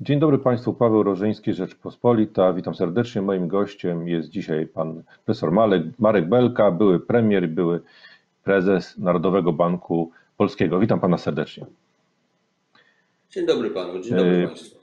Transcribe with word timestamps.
Dzień 0.00 0.20
dobry 0.20 0.38
Państwu, 0.38 0.74
Paweł 0.74 1.02
Rożyński, 1.02 1.52
Rzeczpospolita. 1.52 2.52
Witam 2.52 2.74
serdecznie. 2.74 3.22
Moim 3.22 3.48
gościem 3.48 4.08
jest 4.08 4.28
dzisiaj 4.28 4.66
pan 4.66 5.02
profesor 5.24 5.52
Marek, 5.52 5.82
Marek 5.98 6.28
Belka, 6.28 6.70
były 6.70 7.00
premier, 7.00 7.48
były 7.48 7.80
prezes 8.44 8.98
Narodowego 8.98 9.52
Banku 9.52 10.10
Polskiego. 10.36 10.78
Witam 10.78 11.00
pana 11.00 11.18
serdecznie. 11.18 11.66
Dzień 13.30 13.46
dobry 13.46 13.70
panu, 13.70 14.00
dzień 14.00 14.16
dobry 14.16 14.36
Yy, 14.36 14.46
państwu. 14.46 14.76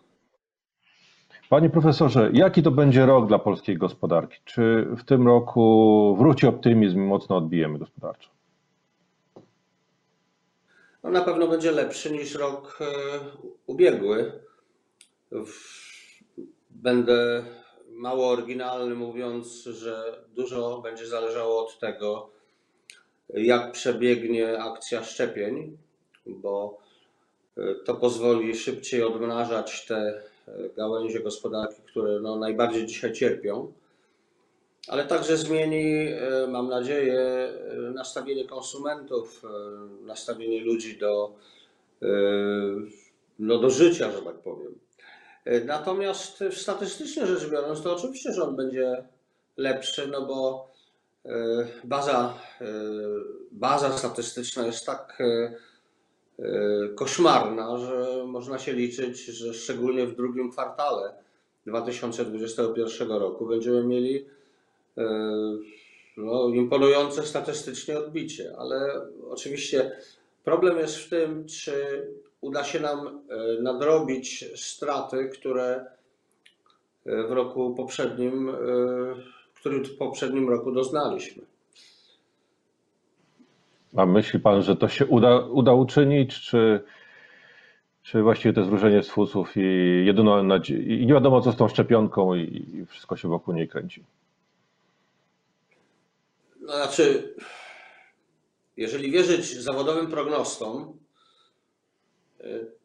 Panie 1.50 1.70
profesorze, 1.70 2.30
jaki 2.34 2.64
to 2.64 2.72
będzie 2.72 3.06
rok 3.06 3.28
dla 3.28 3.40
polskiej 3.40 3.78
gospodarki? 3.78 4.38
Czy 4.46 4.88
w 4.98 5.04
tym 5.04 5.28
roku 5.28 6.16
wróci 6.20 6.48
optymizm 6.48 6.98
i 6.98 7.06
mocno 7.08 7.38
odbijemy 7.38 7.80
gospodarczo? 7.80 8.30
No, 11.04 11.10
na 11.10 11.22
pewno 11.22 11.48
będzie 11.48 11.72
lepszy 11.72 12.12
niż 12.12 12.36
rok 12.36 12.80
e, 12.82 12.86
ubiegły. 13.68 14.32
Będę 16.70 17.44
mało 17.90 18.30
oryginalny, 18.30 18.96
mówiąc, 18.96 19.64
że 19.64 20.24
dużo 20.36 20.82
będzie 20.82 21.08
zależało 21.08 21.66
od 21.66 21.80
tego, 21.80 22.30
jak 23.30 23.72
przebiegnie 23.72 24.60
akcja 24.60 25.04
szczepień, 25.04 25.78
bo 26.26 26.78
e, 27.58 27.76
to 27.76 27.96
pozwoli 27.96 28.56
szybciej 28.56 29.04
odmrażać 29.04 29.86
te 29.86 29.96
e, 30.48 30.70
gałęzie 30.78 31.20
gospodarki, 31.20 31.82
które 31.82 32.20
no, 32.20 32.36
najbardziej 32.36 32.86
dzisiaj 32.86 33.14
cierpią. 33.14 33.74
Ale 34.88 35.06
także 35.06 35.38
zmieni, 35.38 36.08
e, 36.08 36.48
mam 36.48 36.70
nadzieję, 36.70 37.54
nastawienie 37.94 38.46
konsumentów, 38.46 39.44
nastawienie 40.02 40.62
ludzi 40.62 40.98
do, 40.98 41.32
no, 43.40 43.58
do 43.58 43.70
życia, 43.70 44.12
że 44.12 44.22
tak 44.22 44.36
powiem. 44.36 44.83
E, 45.46 45.64
Natomiast 45.64 46.44
statystycznie 46.52 47.28
rzecz 47.28 47.50
biorąc, 47.50 47.82
to 47.82 47.96
oczywiście, 47.96 48.34
że 48.34 48.44
on 48.44 48.56
będzie 48.56 49.04
lepszy, 49.58 50.08
no 50.08 50.26
bo 50.26 50.68
e, 51.26 51.30
baza, 51.84 52.34
e, 52.62 52.66
baza 53.52 53.98
statystyczna 53.98 54.66
jest 54.66 54.86
tak 54.86 55.22
e, 55.22 55.54
e, 56.40 56.90
koszmarna, 56.96 57.78
że 57.78 58.24
można 58.26 58.60
się 58.60 58.74
liczyć, 58.74 59.26
że 59.26 59.54
szczególnie 59.54 60.08
w 60.08 60.16
drugim 60.16 60.52
kwartale 60.52 61.14
2021 61.68 63.10
roku 63.12 63.46
będziemy 63.46 63.84
mieli 63.84 64.26
e, 64.98 65.04
no, 66.18 66.50
imponujące 66.50 67.24
statystycznie 67.24 67.98
odbicie, 67.98 68.54
ale 68.58 69.02
oczywiście 69.30 69.98
problem 70.44 70.78
jest 70.78 70.98
w 70.98 71.10
tym, 71.10 71.46
czy 71.48 72.08
uda 72.44 72.64
się 72.64 72.80
nam 72.80 73.08
e, 73.08 73.62
nadrobić 73.62 74.46
straty, 74.56 75.30
które 75.34 75.86
e, 77.06 77.28
w 77.28 77.32
roku 77.32 77.76
poprzednim, 77.76 78.50
e, 78.50 78.54
który 79.54 79.84
w 79.84 79.98
poprzednim 79.98 80.50
roku 80.50 80.72
doznaliśmy. 80.72 81.44
A 83.96 84.06
myśli 84.06 84.40
pan, 84.40 84.62
że 84.64 84.76
to 84.76 84.88
się 84.88 85.06
uda, 85.06 85.40
uda 85.40 85.74
uczynić, 85.74 86.42
czy, 86.42 86.84
czy 88.04 88.22
właściwie 88.22 88.54
to 88.54 88.60
jest 88.60 88.70
wróżenie 88.70 89.04
z 89.04 89.10
fusów 89.10 89.58
i 89.58 89.62
jedyną 90.06 90.44
nadzie- 90.44 90.78
i 90.78 91.06
nie 91.06 91.14
wiadomo 91.14 91.42
co 91.42 91.52
z 91.52 91.58
tą 91.58 91.68
szczepionką 91.68 92.36
i, 92.36 92.42
i 92.74 92.86
wszystko 92.86 93.18
się 93.18 93.28
wokół 93.28 93.54
niej 93.54 93.68
kręci? 93.68 94.04
No, 96.62 96.74
znaczy, 96.74 97.34
jeżeli 98.78 99.12
wierzyć 99.12 99.58
zawodowym 99.58 100.08
prognostom, 100.08 101.03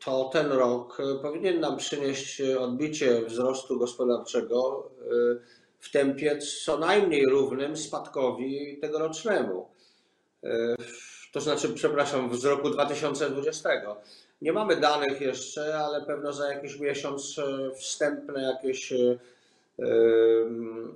to 0.04 0.30
ten 0.32 0.52
rok 0.52 1.00
y, 1.00 1.22
powinien 1.22 1.60
nam 1.60 1.76
przynieść 1.76 2.40
y, 2.40 2.60
odbicie 2.60 3.22
wzrostu 3.22 3.78
gospodarczego 3.78 4.90
y, 5.12 5.40
w 5.78 5.90
tempie 5.90 6.38
co 6.38 6.78
najmniej 6.78 7.26
równym 7.26 7.76
spadkowi 7.76 8.78
tegorocznemu. 8.80 9.68
To 11.32 11.40
znaczy, 11.40 11.68
przepraszam, 11.68 12.36
z 12.36 12.44
roku 12.44 12.70
2020. 12.70 13.70
Nie 14.42 14.52
mamy 14.52 14.76
danych 14.76 15.20
jeszcze, 15.20 15.78
ale 15.78 16.02
pewno 16.02 16.32
za 16.32 16.52
jakiś 16.52 16.78
miesiąc 16.78 17.36
wstępne 17.76 18.42
jakieś 18.42 18.92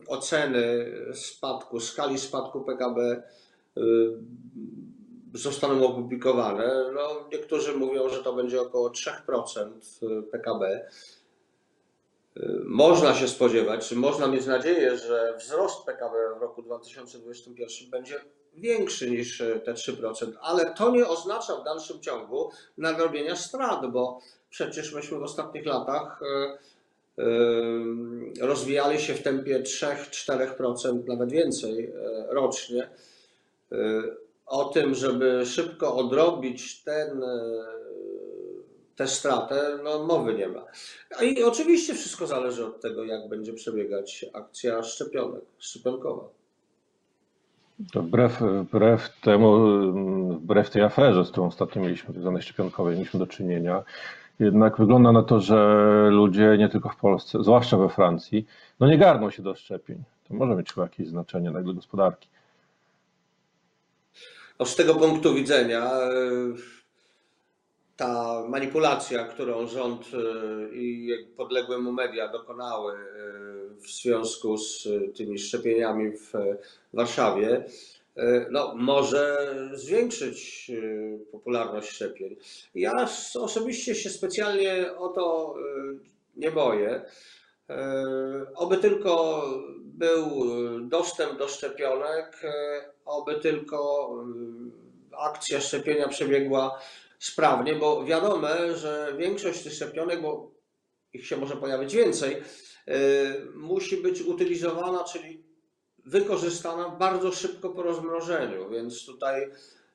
oceny 0.06 0.92
spadku, 1.14 1.80
skali 1.80 2.18
spadku 2.18 2.60
PKB 2.60 3.22
zostaną 5.34 5.86
opublikowane. 5.86 6.90
No, 6.94 7.28
niektórzy 7.32 7.72
mówią, 7.76 8.08
że 8.08 8.22
to 8.22 8.32
będzie 8.32 8.60
około 8.60 8.90
3% 8.90 9.70
PKB. 10.30 10.88
Y, 12.36 12.62
Można 12.64 13.14
się 13.14 13.28
spodziewać, 13.28 13.88
czy 13.88 13.96
można 13.96 14.26
mieć 14.26 14.46
nadzieję, 14.46 14.98
że 14.98 15.34
wzrost 15.38 15.84
PKB 15.86 16.14
w 16.38 16.42
roku 16.42 16.62
2021 16.62 17.90
będzie 17.90 18.20
większy 18.54 19.10
niż 19.10 19.40
y, 19.40 19.60
te 19.64 19.74
3%, 19.74 20.32
ale 20.40 20.74
to 20.74 20.90
nie 20.90 21.08
oznacza 21.08 21.56
w 21.56 21.64
dalszym 21.64 22.00
ciągu 22.00 22.50
nadrobienia 22.78 23.36
strat, 23.36 23.92
bo 23.92 24.20
przecież 24.50 24.92
myśmy 24.92 25.18
w 25.18 25.22
ostatnich 25.22 25.66
latach 25.66 26.22
y, 26.22 27.24
rozwijali 28.40 29.00
się 29.00 29.14
w 29.14 29.22
tempie 29.22 29.62
3-4%, 29.62 31.06
nawet 31.06 31.30
więcej 31.30 31.92
rocznie. 32.28 32.90
O 34.46 34.64
tym, 34.64 34.94
żeby 34.94 35.46
szybko 35.46 35.96
odrobić 35.96 36.82
ten, 36.84 37.22
e, 37.22 37.28
tę 38.96 39.08
stratę, 39.08 39.78
no 39.84 40.04
mowy 40.04 40.34
nie 40.34 40.48
ma. 40.48 40.64
I 41.22 41.42
oczywiście 41.42 41.94
wszystko 41.94 42.26
zależy 42.26 42.66
od 42.66 42.80
tego, 42.80 43.04
jak 43.04 43.28
będzie 43.28 43.52
przebiegać 43.52 44.26
akcja 44.32 44.82
szczepionek, 44.82 45.42
szczepionkowa. 45.58 46.28
To 47.92 48.02
wbrew, 48.02 48.40
wbrew 48.40 49.20
temu, 49.20 49.58
wbrew 50.36 50.70
tej 50.70 50.82
aferze, 50.82 51.24
z 51.24 51.30
którą 51.30 51.46
ostatnio 51.46 51.82
mieliśmy, 51.82 52.20
zwanej 52.20 52.42
szczepionkowej, 52.42 52.94
mieliśmy 52.96 53.20
do 53.20 53.26
czynienia, 53.26 53.82
jednak 54.38 54.78
wygląda 54.78 55.12
na 55.12 55.22
to, 55.22 55.40
że 55.40 56.08
ludzie 56.10 56.56
nie 56.58 56.68
tylko 56.68 56.88
w 56.88 56.96
Polsce, 56.96 57.42
zwłaszcza 57.42 57.76
we 57.76 57.88
Francji, 57.88 58.46
no 58.80 58.86
nie 58.86 58.98
garną 58.98 59.30
się 59.30 59.42
do 59.42 59.54
szczepień. 59.54 60.02
To 60.28 60.34
może 60.34 60.54
mieć 60.54 60.72
chyba 60.72 60.82
jakieś 60.82 61.08
znaczenie 61.08 61.50
dla 61.50 61.62
gospodarki. 61.62 62.28
No, 64.62 64.66
z 64.66 64.76
tego 64.76 64.94
punktu 64.94 65.34
widzenia 65.34 65.92
e, 65.92 66.10
ta 67.96 68.44
manipulacja, 68.48 69.24
którą 69.24 69.66
rząd 69.66 70.06
e, 70.14 70.74
i 70.74 71.16
podległe 71.36 71.78
mu 71.78 71.92
media 71.92 72.28
dokonały 72.28 72.92
e, 72.92 72.98
w 73.80 73.86
związku 73.86 74.58
z 74.58 74.88
tymi 75.16 75.38
szczepieniami 75.38 76.10
w 76.10 76.32
Warszawie, 76.92 77.64
no, 78.50 78.74
może 78.76 79.54
zwiększyć 79.72 80.70
popularność 81.32 81.88
szczepień. 81.88 82.36
Ja 82.74 83.08
osobiście 83.34 83.94
się 83.94 84.10
specjalnie 84.10 84.96
o 84.98 85.08
to 85.08 85.54
nie 86.36 86.50
boję. 86.50 87.04
E, 87.76 88.46
Oby 88.54 88.76
tylko 88.78 89.42
był 89.84 90.44
dostęp 90.80 91.38
do 91.38 91.48
szczepionek, 91.48 92.40
e, 92.44 92.84
oby 93.04 93.34
tylko 93.34 94.08
e, 95.12 95.16
akcja 95.18 95.60
szczepienia 95.60 96.08
przebiegła 96.08 96.78
sprawnie, 97.18 97.74
bo 97.74 98.04
wiadomo, 98.04 98.48
że 98.74 99.14
większość 99.18 99.62
tych 99.62 99.72
szczepionek, 99.72 100.22
bo 100.22 100.50
ich 101.12 101.26
się 101.26 101.36
może 101.36 101.56
pojawić 101.56 101.94
więcej, 101.94 102.36
e, 102.88 102.94
musi 103.54 103.96
być 103.96 104.22
utylizowana, 104.22 105.04
czyli 105.04 105.42
wykorzystana 106.04 106.88
bardzo 106.88 107.32
szybko 107.32 107.70
po 107.70 107.82
rozmrożeniu, 107.82 108.70
więc 108.70 109.06
tutaj 109.06 109.50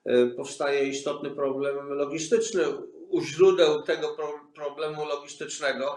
e, 0.06 0.28
powstaje 0.28 0.88
istotny 0.90 1.30
problem 1.32 1.90
logistyczny. 1.90 2.64
U 3.10 3.22
źródeł 3.22 3.82
tego 3.84 4.16
pro- 4.16 4.40
problemu 4.56 5.06
logistycznego 5.06 5.96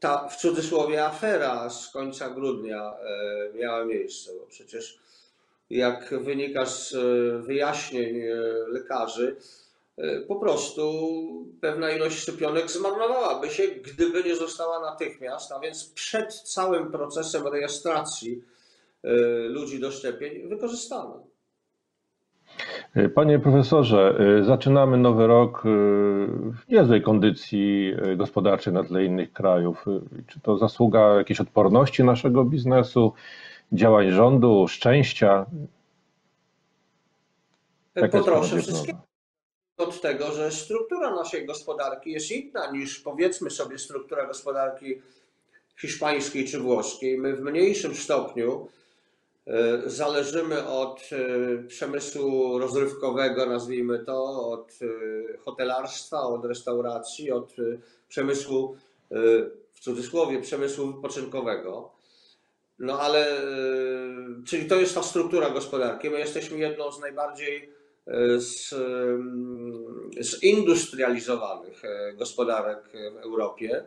ta 0.00 0.28
w 0.28 0.36
cudzysłowie 0.36 1.04
afera 1.04 1.70
z 1.70 1.90
końca 1.90 2.30
grudnia 2.30 2.92
e, 2.92 3.58
miała 3.58 3.84
miejsce, 3.84 4.32
bo 4.40 4.46
przecież 4.46 4.98
jak 5.70 6.14
wynika 6.22 6.66
z 6.66 6.94
e, 6.94 6.98
wyjaśnień 7.38 8.20
e, 8.20 8.34
lekarzy, 8.68 9.36
po 10.28 10.36
prostu 10.36 11.02
pewna 11.60 11.90
ilość 11.90 12.18
szczepionek 12.18 12.70
zmarnowałaby 12.70 13.50
się, 13.50 13.68
gdyby 13.68 14.24
nie 14.24 14.36
została 14.36 14.80
natychmiast, 14.80 15.52
a 15.52 15.60
więc 15.60 15.84
przed 15.84 16.34
całym 16.34 16.92
procesem 16.92 17.46
rejestracji 17.46 18.42
ludzi 19.48 19.80
do 19.80 19.90
szczepień 19.90 20.48
wykorzystana. 20.48 21.14
Panie 23.14 23.38
profesorze, 23.38 24.18
y, 24.40 24.44
zaczynamy 24.44 24.96
nowy 24.96 25.26
rok 25.26 25.66
y, 25.66 25.68
w 26.52 26.68
niezłej 26.68 27.02
kondycji 27.02 27.94
gospodarczej 28.16 28.72
na 28.72 28.84
tle 28.84 29.04
innych 29.04 29.32
krajów. 29.32 29.84
Czy 30.26 30.40
to 30.40 30.58
zasługa 30.58 31.14
jakiejś 31.14 31.40
odporności 31.40 32.04
naszego 32.04 32.44
biznesu, 32.44 33.12
działań 33.72 34.10
rządu, 34.10 34.68
szczęścia? 34.68 35.46
Pana 37.94 38.08
Poproszę 38.08 38.56
diagnoza? 38.56 38.72
wszystkiego. 38.72 38.98
od 39.76 40.00
tego, 40.00 40.32
że 40.32 40.50
struktura 40.50 41.14
naszej 41.14 41.46
gospodarki 41.46 42.10
jest 42.10 42.30
inna 42.30 42.70
niż 42.70 43.00
powiedzmy 43.00 43.50
sobie 43.50 43.78
struktura 43.78 44.26
gospodarki 44.26 45.02
hiszpańskiej 45.80 46.44
czy 46.44 46.60
włoskiej. 46.60 47.18
My 47.18 47.36
w 47.36 47.40
mniejszym 47.40 47.94
stopniu 47.94 48.66
e, 48.66 48.89
zależymy 49.86 50.66
od 50.66 51.10
e, 51.12 51.62
przemysłu 51.62 52.58
rozrywkowego, 52.58 53.46
nazwijmy 53.46 53.98
to, 53.98 54.50
od 54.50 54.72
e, 54.82 55.38
hotelarstwa, 55.38 56.22
od 56.22 56.44
restauracji, 56.44 57.30
od 57.32 57.56
przemysłu, 58.08 58.76
w 59.72 59.80
cudzysłowie, 59.80 60.40
przemysłu 60.40 60.86
wypoczynkowego. 60.86 61.92
No 62.78 63.00
ale, 63.00 63.42
czyli 64.46 64.66
to 64.66 64.76
jest 64.76 64.94
ta 64.94 65.02
struktura 65.02 65.50
gospodarki. 65.50 66.10
My 66.10 66.18
jesteśmy 66.18 66.58
jedną 66.58 66.92
z 66.92 67.00
najbardziej 67.00 67.72
z, 68.36 68.74
zindustrializowanych 70.20 71.82
gospodarek 72.16 72.78
w 72.92 73.16
Europie. 73.16 73.84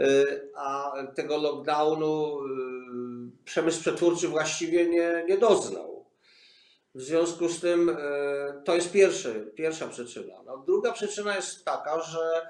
Y, 0.00 0.50
a 0.54 0.92
tego 1.14 1.36
lockdownu 1.36 2.40
y, 2.40 3.44
przemysł 3.44 3.80
przetwórczy 3.80 4.28
właściwie 4.28 4.86
nie, 4.86 5.24
nie 5.28 5.38
doznał. 5.38 6.04
W 6.94 7.02
związku 7.02 7.48
z 7.48 7.60
tym 7.60 7.88
y, 7.88 7.94
to 8.64 8.74
jest 8.74 8.92
pierwszy, 8.92 9.52
pierwsza 9.54 9.88
przyczyna. 9.88 10.34
No, 10.46 10.58
druga 10.58 10.92
przyczyna 10.92 11.36
jest 11.36 11.64
taka, 11.64 12.00
że 12.00 12.46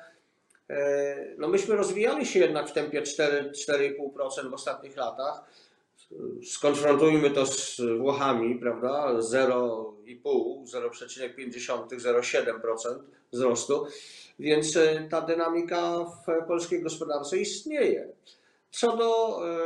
no 1.38 1.48
myśmy 1.48 1.76
rozwijali 1.76 2.26
się 2.26 2.38
jednak 2.38 2.68
w 2.68 2.72
tempie 2.72 3.02
4,5% 3.02 4.50
w 4.50 4.54
ostatnich 4.54 4.96
latach. 4.96 5.44
Skonfrontujmy 6.50 7.30
to 7.30 7.46
z 7.46 7.80
Włochami, 7.98 8.58
prawda? 8.58 9.14
0,5, 9.14 10.64
0,50, 10.64 11.88
0,7% 11.88 12.98
wzrostu. 13.32 13.86
Więc 14.38 14.76
e, 14.76 15.08
ta 15.10 15.20
dynamika 15.20 16.04
w 16.04 16.46
polskiej 16.46 16.82
gospodarce 16.82 17.38
istnieje. 17.38 18.08
Co 18.70 18.96
do 18.96 19.40
e, 19.46 19.56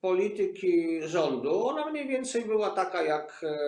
polityki 0.00 1.02
rządu, 1.02 1.66
ona 1.66 1.90
mniej 1.90 2.08
więcej 2.08 2.44
była 2.44 2.70
taka 2.70 3.02
jak 3.02 3.40
e, 3.42 3.58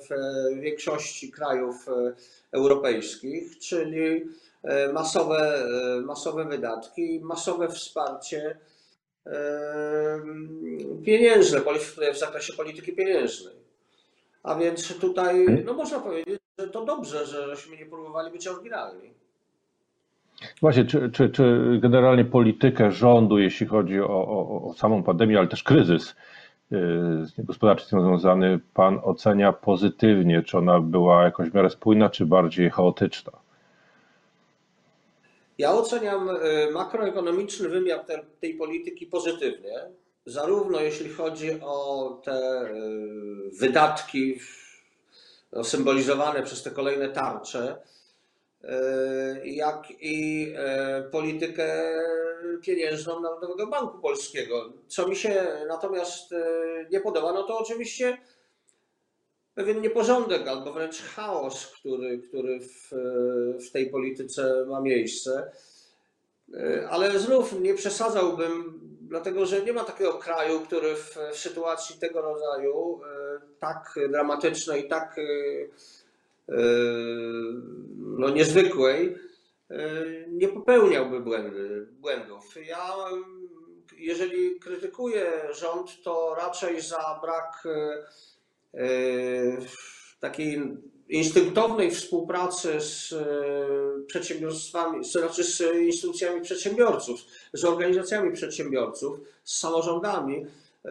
w 0.00 0.60
większości 0.60 1.30
krajów 1.32 1.86
europejskich, 2.52 3.58
czyli 3.58 4.24
masowe, 4.92 5.66
masowe 6.04 6.44
wydatki, 6.44 7.20
masowe 7.22 7.68
wsparcie 7.68 8.58
pieniężne 11.04 11.60
w 12.14 12.18
zakresie 12.18 12.52
polityki 12.52 12.92
pieniężnej. 12.92 13.54
A 14.42 14.54
więc 14.54 14.98
tutaj, 14.98 15.46
no 15.64 15.72
można 15.72 16.00
powiedzieć, 16.00 16.40
że 16.58 16.68
to 16.68 16.84
dobrze, 16.84 17.26
żeśmy 17.26 17.76
nie 17.76 17.86
próbowali 17.86 18.30
być 18.30 18.48
oryginalni. 18.48 19.14
Właśnie, 20.60 20.84
czy, 20.84 21.10
czy, 21.10 21.30
czy 21.30 21.78
generalnie 21.82 22.24
politykę 22.24 22.92
rządu, 22.92 23.38
jeśli 23.38 23.66
chodzi 23.66 24.00
o, 24.00 24.08
o, 24.08 24.68
o 24.68 24.74
samą 24.74 25.02
pandemię, 25.02 25.38
ale 25.38 25.48
też 25.48 25.62
kryzys 25.62 26.16
gospodarczy 27.38 27.84
z 27.84 27.88
tym 27.88 28.00
związany, 28.00 28.60
Pan 28.74 29.00
ocenia 29.02 29.52
pozytywnie? 29.52 30.42
Czy 30.42 30.58
ona 30.58 30.80
była 30.80 31.24
jakoś 31.24 31.50
w 31.50 31.54
miarę 31.54 31.70
spójna, 31.70 32.10
czy 32.10 32.26
bardziej 32.26 32.70
chaotyczna? 32.70 33.32
Ja 35.58 35.72
oceniam 35.72 36.28
y, 36.28 36.70
makroekonomiczny 36.72 37.68
wymiar 37.68 38.04
tej, 38.04 38.18
tej 38.40 38.54
polityki 38.54 39.06
pozytywnie, 39.06 39.78
zarówno 40.26 40.80
jeśli 40.80 41.08
chodzi 41.08 41.60
o 41.62 42.20
te 42.24 42.62
y, 42.62 43.58
wydatki 43.60 44.38
symbolizowane 45.62 46.42
przez 46.42 46.62
te 46.62 46.70
kolejne 46.70 47.08
tarcze, 47.08 47.76
jak 49.44 49.88
i 50.00 50.52
e, 50.56 51.02
politykę 51.02 51.94
pieniężną 52.62 53.20
Narodowego 53.20 53.66
Banku 53.66 53.98
Polskiego. 53.98 54.72
Co 54.88 55.08
mi 55.08 55.16
się 55.16 55.46
natomiast 55.68 56.32
e, 56.32 56.46
nie 56.90 57.00
podoba, 57.00 57.32
no 57.32 57.42
to 57.42 57.58
oczywiście 57.58 58.18
pewien 59.54 59.80
nieporządek 59.80 60.48
albo 60.48 60.72
wręcz 60.72 61.02
chaos, 61.02 61.66
który, 61.66 62.18
który 62.18 62.60
w, 62.60 62.90
w 63.68 63.70
tej 63.72 63.90
polityce 63.90 64.64
ma 64.68 64.80
miejsce. 64.80 65.52
Ale 66.90 67.18
znów 67.18 67.60
nie 67.60 67.74
przesadzałbym, 67.74 68.80
dlatego 69.00 69.46
że 69.46 69.62
nie 69.62 69.72
ma 69.72 69.84
takiego 69.84 70.12
kraju, 70.12 70.60
który 70.60 70.94
w, 70.94 71.18
w 71.32 71.38
sytuacji 71.38 72.00
tego 72.00 72.22
rodzaju, 72.22 73.00
tak 73.58 73.94
dramatycznej, 74.10 74.88
tak 74.88 75.16
no, 77.96 78.30
niezwykłej, 78.30 79.16
nie 80.28 80.48
popełniałby 80.48 81.20
błędy, 81.20 81.86
błędów. 82.00 82.54
Ja, 82.68 82.94
jeżeli 83.98 84.60
krytykuję 84.60 85.32
rząd, 85.52 86.02
to 86.02 86.34
raczej 86.38 86.80
za 86.80 87.18
brak 87.22 87.68
e, 88.74 88.86
takiej 90.20 90.76
instynktownej 91.08 91.90
współpracy 91.90 92.80
z 92.80 93.12
e, 93.12 93.26
przedsiębiorstwami, 94.06 95.04
znaczy 95.04 95.44
z 95.44 95.62
instytucjami 95.76 96.40
przedsiębiorców, 96.40 97.20
z 97.52 97.64
organizacjami 97.64 98.32
przedsiębiorców, 98.32 99.20
z 99.44 99.58
samorządami, 99.58 100.46
e, 100.84 100.90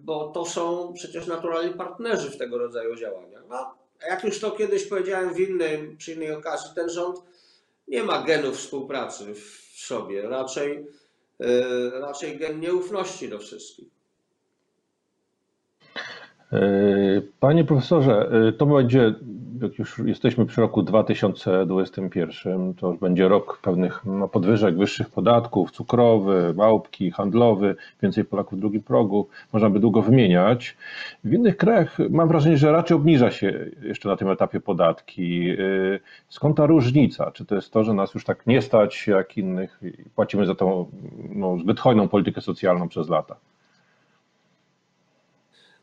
bo 0.00 0.28
to 0.28 0.44
są 0.44 0.92
przecież 0.92 1.26
naturalni 1.26 1.74
partnerzy 1.74 2.30
w 2.30 2.36
tego 2.36 2.58
rodzaju 2.58 2.96
działaniach. 2.96 3.42
No, 3.48 3.79
jak 4.08 4.24
już 4.24 4.40
to 4.40 4.50
kiedyś 4.50 4.86
powiedziałem 4.86 5.34
w 5.34 5.40
innej, 5.40 5.96
przy 5.96 6.12
innej 6.12 6.32
okazji, 6.32 6.70
ten 6.74 6.90
rząd 6.90 7.22
nie 7.88 8.02
ma 8.02 8.22
genów 8.22 8.56
współpracy 8.56 9.34
w 9.34 9.70
sobie, 9.74 10.22
raczej, 10.22 10.86
e, 11.40 12.00
raczej 12.00 12.38
gen 12.38 12.60
nieufności 12.60 13.28
do 13.28 13.38
wszystkich. 13.38 13.88
E, 16.52 16.58
panie 17.40 17.64
profesorze, 17.64 18.30
e, 18.48 18.52
to 18.52 18.66
będzie 18.66 19.14
jak 19.62 19.78
już 19.78 19.98
jesteśmy 19.98 20.46
przy 20.46 20.60
roku 20.60 20.82
2021, 20.82 22.74
to 22.74 22.90
już 22.90 22.98
będzie 22.98 23.28
rok 23.28 23.58
pewnych 23.62 24.04
no, 24.04 24.28
podwyżek, 24.28 24.78
wyższych 24.78 25.10
podatków, 25.10 25.70
cukrowy, 25.70 26.54
małpki, 26.56 27.10
handlowy, 27.10 27.76
więcej 28.02 28.24
Polaków 28.24 28.58
w 28.58 28.60
drugim 28.60 28.82
progu, 28.82 29.28
można 29.52 29.70
by 29.70 29.80
długo 29.80 30.02
wymieniać. 30.02 30.76
W 31.24 31.32
innych 31.32 31.56
krajach 31.56 31.98
mam 32.10 32.28
wrażenie, 32.28 32.56
że 32.56 32.72
raczej 32.72 32.96
obniża 32.96 33.30
się 33.30 33.66
jeszcze 33.82 34.08
na 34.08 34.16
tym 34.16 34.28
etapie 34.28 34.60
podatki. 34.60 35.50
Y, 35.50 36.00
skąd 36.28 36.56
ta 36.56 36.66
różnica? 36.66 37.30
Czy 37.30 37.44
to 37.44 37.54
jest 37.54 37.72
to, 37.72 37.84
że 37.84 37.94
nas 37.94 38.14
już 38.14 38.24
tak 38.24 38.46
nie 38.46 38.62
stać 38.62 39.06
jak 39.06 39.36
innych 39.36 39.80
i 39.82 40.10
płacimy 40.10 40.46
za 40.46 40.54
tą 40.54 40.86
no, 41.34 41.58
zbyt 41.58 41.80
hojną 41.80 42.08
politykę 42.08 42.40
socjalną 42.40 42.88
przez 42.88 43.08
lata? 43.08 43.36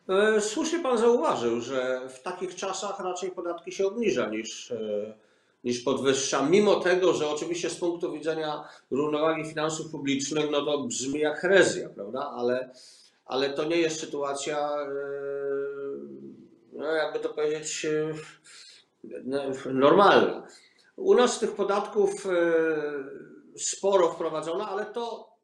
E, 0.10 0.42
słusznie 0.42 0.80
Pan 0.80 0.98
zauważył, 0.98 1.62
że 1.62 2.02
w 2.10 2.22
takich 2.22 2.56
czasach 2.56 3.00
raczej 3.00 3.32
podatki 3.32 3.72
się 3.72 3.88
obniża 3.88 4.30
niż, 4.30 4.72
e, 4.72 5.14
niż 5.64 5.80
podwyższa, 5.80 6.46
mimo 6.46 6.76
tego, 6.76 7.14
że 7.14 7.30
oczywiście 7.30 7.70
z 7.70 7.76
punktu 7.76 8.12
widzenia 8.12 8.68
równowagi 8.92 9.46
finansów 9.46 9.92
publicznych, 9.92 10.46
no 10.52 10.66
to 10.66 10.80
brzmi 10.80 11.20
jak 11.20 11.40
herezja, 11.40 11.90
prawda? 11.90 12.32
Ale, 12.38 12.70
ale 13.26 13.50
to 13.50 13.64
nie 13.64 13.78
jest 13.78 14.00
sytuacja, 14.00 14.70
e, 14.82 14.88
no 16.74 16.86
jakby 16.86 17.20
to 17.20 17.30
powiedzieć, 17.30 17.88
no, 19.04 19.42
normalna. 19.74 20.48
U 20.96 21.16
nas 21.16 21.40
tych 21.40 21.52
podatków 21.52 22.28
sporo 23.56 24.12
wprowadzono, 24.12 24.68
ale 24.68 24.86
to 24.86 25.37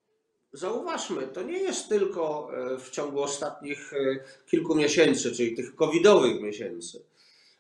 zauważmy, 0.54 1.28
to 1.28 1.44
nie 1.44 1.58
jest 1.58 1.90
tylko 1.90 2.50
e, 2.54 2.78
w 2.78 2.90
ciągu 2.90 3.22
ostatnich 3.22 3.94
e, 3.94 4.20
kilku 4.46 4.76
miesięcy, 4.76 5.32
czyli 5.32 5.56
tych 5.56 5.76
covidowych 5.76 6.42
miesięcy, 6.42 7.04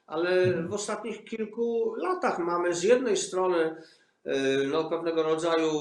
ale 0.07 0.29
mhm. 0.29 0.67
w 0.67 0.73
ostatnich 0.73 1.25
kilku 1.25 1.95
latach 1.95 2.39
mamy 2.39 2.73
z 2.73 2.83
jednej 2.83 3.17
strony 3.17 3.75
e, 4.23 4.63
no, 4.71 4.89
pewnego 4.89 5.23
rodzaju 5.23 5.71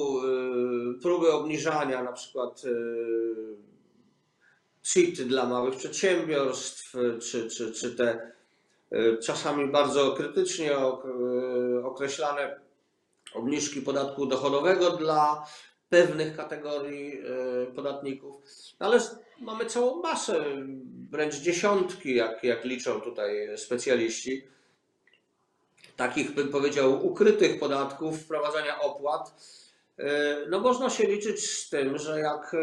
próby 1.02 1.32
obniżania 1.32 2.02
na 2.02 2.12
przykład 2.12 2.62
CIT 4.82 5.22
dla 5.22 5.46
małych 5.46 5.76
przedsiębiorstw, 5.76 6.92
czy, 7.20 7.50
czy, 7.50 7.72
czy 7.72 7.96
te 7.96 8.32
czasami 9.22 9.66
bardzo 9.66 10.12
krytycznie 10.12 10.78
określane 11.84 12.60
obniżki 13.34 13.82
podatku 13.82 14.26
dochodowego 14.26 14.90
dla 14.90 15.46
pewnych 15.92 16.36
kategorii 16.36 17.20
e, 17.20 17.66
podatników. 17.66 18.36
No 18.80 18.86
ale 18.86 19.00
mamy 19.40 19.66
całą 19.66 20.02
masę, 20.02 20.44
wręcz 21.10 21.34
dziesiątki, 21.34 22.14
jak, 22.14 22.44
jak 22.44 22.64
liczą 22.64 23.00
tutaj 23.00 23.58
specjaliści, 23.58 24.44
takich 25.96 26.34
bym 26.34 26.48
powiedział 26.48 27.06
ukrytych 27.06 27.58
podatków, 27.60 28.18
wprowadzania 28.18 28.80
opłat. 28.80 29.34
E, 29.98 30.36
no 30.48 30.60
można 30.60 30.90
się 30.90 31.06
liczyć 31.06 31.50
z 31.50 31.70
tym, 31.70 31.98
że 31.98 32.20
jak 32.20 32.54
e, 32.54 32.58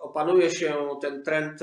opanuje 0.00 0.50
się 0.50 0.74
ten 1.00 1.22
trend 1.22 1.60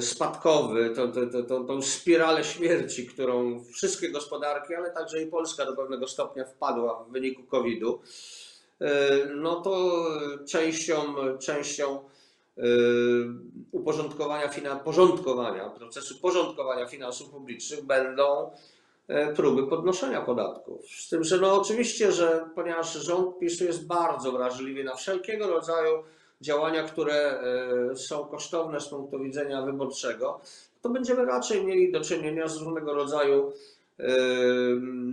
spadkowy, 0.00 0.90
tą, 0.90 1.12
tą, 1.12 1.30
tą- 1.48 1.66
tą, 1.66 1.82
spiralę 1.82 2.44
śmierci, 2.44 3.06
którą 3.06 3.64
wszystkie 3.64 4.10
gospodarki, 4.10 4.74
ale 4.74 4.90
także 4.90 5.22
i 5.22 5.26
Polska 5.26 5.66
do 5.66 5.76
pewnego 5.76 6.08
stopnia 6.08 6.44
wpadła 6.44 7.04
w 7.04 7.12
wyniku 7.12 7.42
COVID-u, 7.42 8.00
no 9.36 9.60
to 9.60 10.04
częścią, 10.48 11.14
częścią 11.38 11.98
e, 12.58 12.62
uporządkowania, 13.72 14.50
porządkowania, 14.84 15.70
procesu 15.70 16.20
porządkowania 16.20 16.86
finansów 16.86 17.30
publicznych 17.30 17.84
będą 17.84 18.50
e, 19.08 19.34
próby 19.34 19.66
podnoszenia 19.66 20.20
podatków. 20.20 20.90
Z 20.90 21.08
tym, 21.08 21.24
że 21.24 21.38
no 21.38 21.60
oczywiście, 21.60 22.12
że 22.12 22.44
ponieważ 22.54 22.92
rząd 22.92 23.38
PiSu 23.38 23.64
jest 23.64 23.86
bardzo 23.86 24.32
wrażliwy 24.32 24.84
na 24.84 24.94
wszelkiego 24.94 25.46
rodzaju 25.46 26.04
działania, 26.40 26.82
które 26.82 27.40
e, 27.92 27.96
są 27.96 28.24
kosztowne 28.24 28.80
z 28.80 28.88
punktu 28.88 29.18
widzenia 29.18 29.62
wyborczego, 29.62 30.40
to 30.82 30.88
będziemy 30.88 31.24
raczej 31.24 31.64
mieli 31.64 31.92
do 31.92 32.00
czynienia 32.00 32.48
z 32.48 32.56
różnego 32.56 32.94
rodzaju, 32.94 33.52
e, 33.98 34.04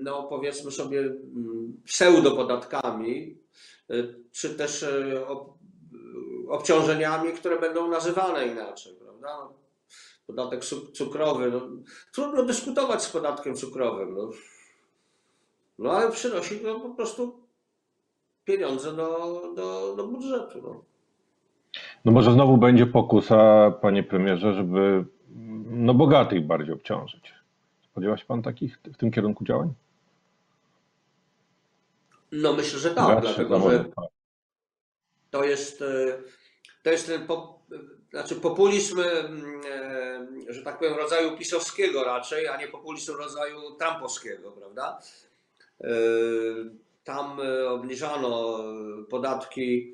no 0.03 0.23
powiedzmy 0.23 0.71
sobie, 0.71 0.99
mm, 0.99 1.73
pseudopodatkami, 1.85 3.35
e, 3.35 3.48
czy 4.31 4.49
też 4.49 4.83
e, 4.83 5.27
ob- 5.27 5.53
obciążeniami, 6.49 7.33
które 7.33 7.59
będą 7.59 7.87
nazywane 7.87 8.47
inaczej, 8.47 8.93
prawda? 9.03 9.27
No, 9.27 9.53
Podatek 10.27 10.65
cu- 10.65 10.91
cukrowy, 10.91 11.51
no, 11.51 11.61
trudno 12.13 12.43
dyskutować 12.43 13.03
z 13.03 13.11
podatkiem 13.11 13.55
cukrowym, 13.55 14.13
no, 14.15 14.29
no 15.79 15.91
ale 15.91 16.11
przynosi 16.11 16.59
no, 16.63 16.79
po 16.79 16.89
prostu 16.89 17.39
pieniądze 18.45 18.93
do, 18.95 19.41
do, 19.55 19.95
do 19.95 20.07
budżetu. 20.07 20.61
No. 20.63 20.83
No 22.05 22.11
może 22.11 22.31
znowu 22.33 22.57
będzie 22.57 22.85
pokusa, 22.85 23.71
panie 23.71 24.03
premierze, 24.03 24.53
żeby 24.53 25.05
no 25.69 25.93
bogatych 25.93 26.47
bardziej 26.47 26.73
obciążyć. 26.73 27.33
Spodziewa 27.91 28.17
się 28.17 28.25
pan 28.25 28.41
takich 28.41 28.79
w 28.93 28.97
tym 28.97 29.11
kierunku 29.11 29.45
działań? 29.45 29.73
No 32.31 32.53
myślę, 32.53 32.79
że 32.79 32.91
tak, 32.91 33.21
dlatego 33.21 33.69
że 33.71 33.85
tak. 33.95 34.05
to 35.31 35.43
jest, 35.43 35.81
e, 35.81 36.21
to 36.83 36.89
jest 36.89 37.07
ten 37.07 37.27
po, 37.27 37.59
znaczy 38.11 38.35
populizm, 38.35 38.99
mm, 38.99 39.61
e, 40.49 40.53
że 40.53 40.63
tak 40.63 40.79
powiem, 40.79 40.93
rodzaju 40.93 41.37
pisowskiego 41.37 42.03
raczej, 42.03 42.47
a 42.47 42.57
nie 42.57 42.67
populizm 42.67 43.15
rodzaju 43.15 43.75
trumpowskiego, 43.79 44.51
prawda? 44.51 44.99
E, 45.81 45.89
Tam 47.03 47.41
e, 47.41 47.69
obniżano 47.69 48.63
podatki 49.09 49.93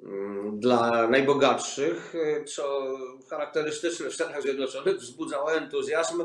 mm, 0.00 0.60
dla 0.60 1.08
najbogatszych, 1.08 2.14
e, 2.14 2.44
co 2.44 2.94
charakterystyczne 3.30 4.10
w 4.10 4.14
Stanach 4.14 4.42
Zjednoczonych 4.42 4.96
wzbudzało 4.96 5.52
entuzjazm 5.52 6.24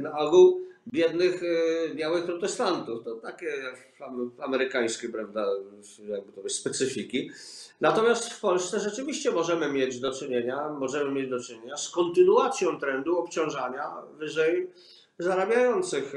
na 0.00 0.18
ogół 0.18 0.67
biednych 0.92 1.42
e, 1.42 1.94
białych 1.94 2.24
protestantów. 2.24 3.04
To 3.04 3.14
takie 3.14 3.52
am- 4.00 4.30
amerykańskie, 4.38 5.08
prawda, 5.08 5.46
jakby 6.08 6.26
to 6.26 6.32
powiedzieć, 6.32 6.58
specyfiki. 6.58 7.30
Natomiast 7.80 8.32
w 8.32 8.40
Polsce 8.40 8.80
rzeczywiście 8.80 9.30
możemy 9.30 9.72
mieć 9.72 10.00
do 10.00 10.12
czynienia, 10.12 10.68
możemy 10.68 11.10
mieć 11.12 11.30
do 11.30 11.40
czynienia 11.40 11.76
z 11.76 11.90
kontynuacją 11.90 12.80
trendu 12.80 13.18
obciążania 13.18 13.92
wyżej 14.18 14.70
zarabiających. 15.18 16.12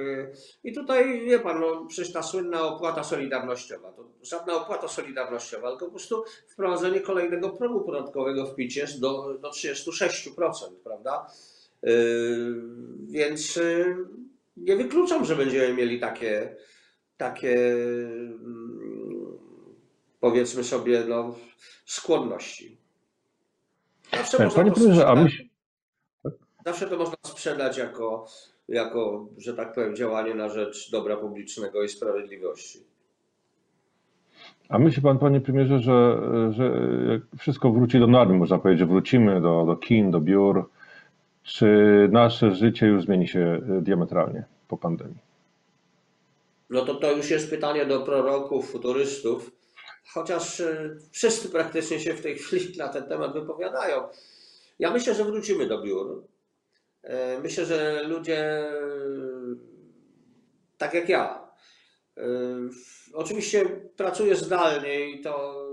I 0.64 0.74
tutaj 0.74 1.22
wie 1.22 1.40
pan, 1.40 1.60
no, 1.62 1.86
przecież 1.86 2.14
ta 2.14 2.24
słynna 2.24 2.64
opłata 2.64 3.04
solidarnościowa, 3.04 3.92
to 3.92 4.04
żadna 4.22 4.54
opłata 4.54 4.88
solidarnościowa, 4.88 5.70
tylko 5.70 5.86
po 5.86 5.92
prostu 5.92 6.24
wprowadzenie 6.48 7.00
kolejnego 7.00 7.50
progu 7.50 7.82
podatkowego 7.82 8.46
w 8.46 8.56
PIT 8.56 8.76
jest 8.76 9.00
do, 9.00 9.34
do 9.42 9.50
36%, 9.50 10.32
prawda? 10.84 11.28
Yy, 11.84 12.62
Więc 13.08 13.56
yy, 13.56 13.96
nie 14.62 14.76
wykluczam, 14.76 15.26
że 15.26 15.36
będziemy 15.36 15.74
mieli 15.74 16.00
takie, 16.00 16.56
takie 17.18 17.74
mm, 17.74 19.38
powiedzmy 20.20 20.64
sobie, 20.64 21.04
no, 21.08 21.36
skłonności. 21.86 22.78
Zawsze 24.14 24.38
Tak, 24.38 24.46
można 24.46 24.64
Panie 24.64 24.72
to 24.72 24.80
premierze, 24.82 25.08
a 25.08 25.16
myśl, 25.16 25.44
zawsze 26.66 26.88
to 26.88 26.98
można 26.98 27.16
sprzedać 27.26 27.78
jako, 27.78 28.26
jako, 28.68 29.28
że 29.38 29.54
tak 29.54 29.74
powiem, 29.74 29.96
działanie 29.96 30.36
na 30.36 30.50
rzecz 30.50 30.92
dobra 30.92 31.18
publicznego 31.18 31.84
i 31.84 31.90
sprawiedliwości. 31.90 32.80
a 34.70 34.80
myśli 34.80 35.02
pan, 35.02 35.20
panie 35.20 35.42
premierze, 35.42 35.80
że, 35.80 36.18
że 36.52 36.72
wszystko 37.38 37.72
wróci 37.72 38.00
do 38.00 38.08
normy, 38.08 38.34
można 38.38 38.60
powiedzieć, 38.60 38.80
że 38.80 38.86
wrócimy 38.86 39.42
do, 39.42 39.66
do 39.66 39.76
kin, 39.76 40.12
do 40.12 40.20
biur, 40.20 40.70
czy 41.44 41.68
nasze 42.12 42.56
życie 42.56 42.88
już 42.88 43.04
zmieni 43.04 43.28
się 43.28 43.62
diametralnie 43.82 44.44
po 44.68 44.78
pandemii? 44.78 45.18
No 46.70 46.86
to 46.86 46.96
to 46.96 47.12
już 47.12 47.30
jest 47.30 47.50
pytanie 47.50 47.86
do 47.86 48.00
proroków, 48.02 48.72
futurystów, 48.72 49.52
chociaż 50.14 50.60
e, 50.60 50.96
wszyscy 51.12 51.50
praktycznie 51.50 52.00
się 52.00 52.14
w 52.14 52.22
tej 52.22 52.36
chwili 52.36 52.78
na 52.78 52.88
ten 52.88 53.04
temat 53.04 53.34
wypowiadają. 53.34 54.04
Ja 54.80 54.92
myślę, 54.92 55.16
że 55.16 55.24
wrócimy 55.26 55.66
do 55.68 55.82
biur. 55.82 56.24
E, 57.04 57.40
Myślę, 57.40 57.66
że 57.66 58.04
ludzie, 58.04 58.40
e, 58.40 58.72
tak 60.78 60.94
jak 60.94 61.10
ja, 61.10 61.48
e, 62.18 62.24
oczywiście 63.14 63.66
pracuję 63.98 64.36
zdalnie 64.36 65.10
i 65.10 65.22
to 65.22 65.66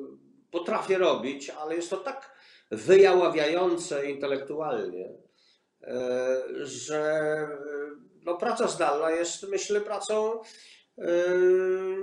potrafię 0.51 0.99
robić, 0.99 1.51
ale 1.51 1.75
jest 1.75 1.91
to 1.91 1.97
tak 1.97 2.39
wyjaławiające 2.71 4.11
intelektualnie, 4.11 5.07
e, 5.07 5.28
że 6.63 6.99
e, 7.01 7.49
no, 8.25 8.37
praca 8.37 8.69
zdalna 8.69 9.11
jest, 9.11 9.49
myślę, 9.49 9.81
pracą 9.81 10.41
e, 10.99 11.05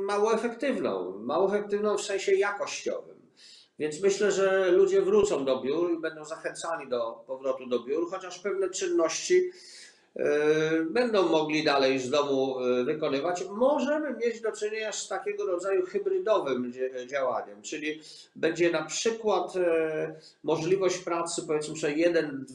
mało 0.01 0.33
efektywną. 0.33 1.19
Mało 1.19 1.47
efektywną 1.47 1.97
w 1.97 2.01
sensie 2.01 2.35
jakościowym. 2.35 3.15
Więc 3.79 4.01
myślę, 4.01 4.31
że 4.31 4.71
ludzie 4.71 5.01
wrócą 5.01 5.45
do 5.45 5.61
biur 5.61 5.93
i 5.93 6.01
będą 6.01 6.25
zachęcani 6.25 6.89
do 6.89 7.23
powrotu 7.27 7.65
do 7.65 7.79
biur, 7.79 8.09
chociaż 8.09 8.39
pewne 8.39 8.69
czynności 8.69 9.51
e, 10.15 10.81
będą 10.83 11.29
mogli 11.29 11.63
dalej 11.63 11.99
z 11.99 12.09
domu 12.09 12.59
e, 12.59 12.83
wykonywać. 12.83 13.45
Możemy 13.51 14.13
mieć 14.13 14.41
do 14.41 14.51
czynienia 14.51 14.91
z 14.91 15.07
takiego 15.07 15.45
rodzaju 15.45 15.85
hybrydowym 15.85 16.73
działaniem, 17.07 17.61
czyli 17.61 18.01
będzie 18.35 18.71
na 18.71 18.83
przykład 18.83 19.55
e, 19.55 20.15
możliwość 20.43 20.97
pracy, 20.97 21.43
powiedzmy 21.47 21.77
sobie, 21.77 21.93
jeden, 21.93 22.45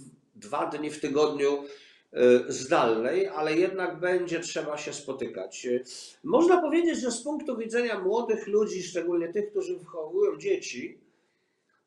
dwa 0.40 0.66
dni 0.66 0.90
w 0.90 1.00
tygodniu 1.00 1.64
e, 2.12 2.52
zdalnej, 2.52 3.28
ale 3.28 3.56
jednak 3.56 4.00
będzie 4.00 4.40
trzeba 4.40 4.78
się 4.78 4.92
spotykać. 4.92 5.66
E, 5.66 5.80
Można 6.24 6.62
powiedzieć, 6.62 7.00
że 7.00 7.10
z 7.10 7.22
punktu 7.22 7.56
widzenia 7.56 8.00
młodych 8.00 8.46
ludzi, 8.46 8.82
szczególnie 8.82 9.32
tych, 9.32 9.50
którzy 9.50 9.76
wychowują 9.76 10.38
dzieci, 10.38 10.98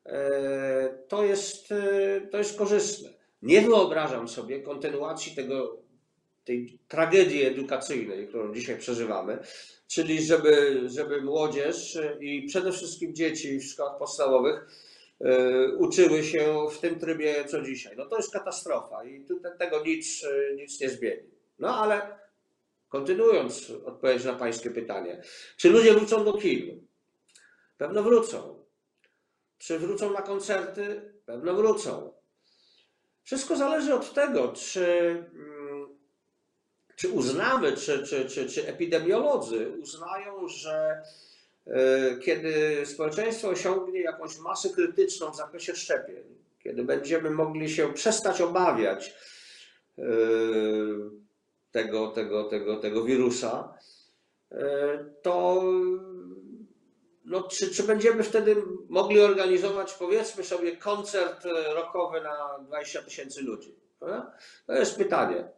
e, 0.06 0.98
to 1.08 1.24
jest, 1.24 1.68
to 2.30 2.38
jest 2.38 2.58
korzystne. 2.58 3.08
Nie 3.42 3.60
wyobrażam 3.60 4.28
sobie 4.28 4.62
kontynuacji 4.62 5.36
tego, 5.36 5.84
tej 6.44 6.78
tragedii 6.88 7.42
edukacyjnej, 7.42 8.28
którą 8.28 8.54
dzisiaj 8.54 8.78
przeżywamy, 8.78 9.38
czyli 9.86 10.22
żeby, 10.22 10.82
żeby 10.86 11.22
młodzież 11.22 11.98
i 12.20 12.46
przede 12.48 12.72
wszystkim 12.72 13.14
dzieci 13.14 13.58
w 13.58 13.64
szkołach 13.64 13.98
podstawowych 13.98 14.66
uczyły 15.78 16.24
się 16.24 16.66
w 16.72 16.78
tym 16.78 16.98
trybie 16.98 17.44
co 17.44 17.62
dzisiaj. 17.62 17.96
No 17.96 18.06
to 18.06 18.16
jest 18.16 18.32
katastrofa 18.32 19.04
i 19.04 19.24
tutaj 19.24 19.52
tego 19.58 19.84
nic, 19.84 20.24
e, 20.24 20.54
nic 20.54 20.80
nie 20.80 20.90
zmieni. 20.90 21.30
No 21.58 21.76
ale 21.76 22.18
kontynuując 22.88 23.70
odpowiedź 23.84 24.24
na 24.24 24.32
Pańskie 24.32 24.70
pytanie, 24.70 25.22
czy 25.56 25.70
ludzie 25.70 25.94
wrócą 25.94 26.24
do 26.24 26.32
kin? 26.32 26.86
Pewno 27.78 28.02
wrócą. 28.02 28.64
Czy 29.58 29.78
wrócą 29.78 30.12
na 30.12 30.22
koncerty? 30.22 31.12
Pewno 31.26 31.54
wrócą. 31.54 32.12
Wszystko 33.22 33.56
zależy 33.56 33.94
od 33.94 34.14
tego, 34.14 34.52
czy, 34.52 34.86
mm, 35.34 35.98
czy 36.96 37.08
uznamy, 37.08 37.76
czy, 37.76 38.06
czy, 38.06 38.28
czy, 38.28 38.48
czy 38.48 38.68
epidemiolodzy 38.68 39.70
uznają, 39.82 40.48
że 40.48 41.02
kiedy 42.24 42.82
społeczeństwo 42.86 43.48
osiągnie 43.48 44.00
jakąś 44.00 44.38
masę 44.38 44.70
krytyczną 44.70 45.30
w 45.30 45.36
zakresie 45.36 45.74
szczepień, 45.74 46.24
kiedy 46.62 46.84
będziemy 46.84 47.30
mogli 47.30 47.70
się 47.70 47.92
przestać 47.92 48.40
obawiać 48.40 49.14
e, 49.98 50.02
tego, 51.72 52.08
tego, 52.08 52.44
tego, 52.44 52.76
tego 52.76 53.04
wirusa, 53.04 53.78
e, 54.52 55.04
to 55.22 55.62
no, 57.24 57.42
czy, 57.42 57.70
czy 57.70 57.82
będziemy 57.82 58.22
wtedy 58.22 58.56
mogli 58.88 59.20
organizować, 59.20 59.92
powiedzmy 59.92 60.44
sobie, 60.44 60.76
koncert 60.76 61.46
e, 61.46 61.74
rockowy 61.74 62.20
na 62.20 62.58
20 62.66 63.02
tysięcy 63.02 63.42
ludzi? 63.42 63.74
To 64.66 64.72
jest 64.72 64.96
pytanie. 64.96 65.48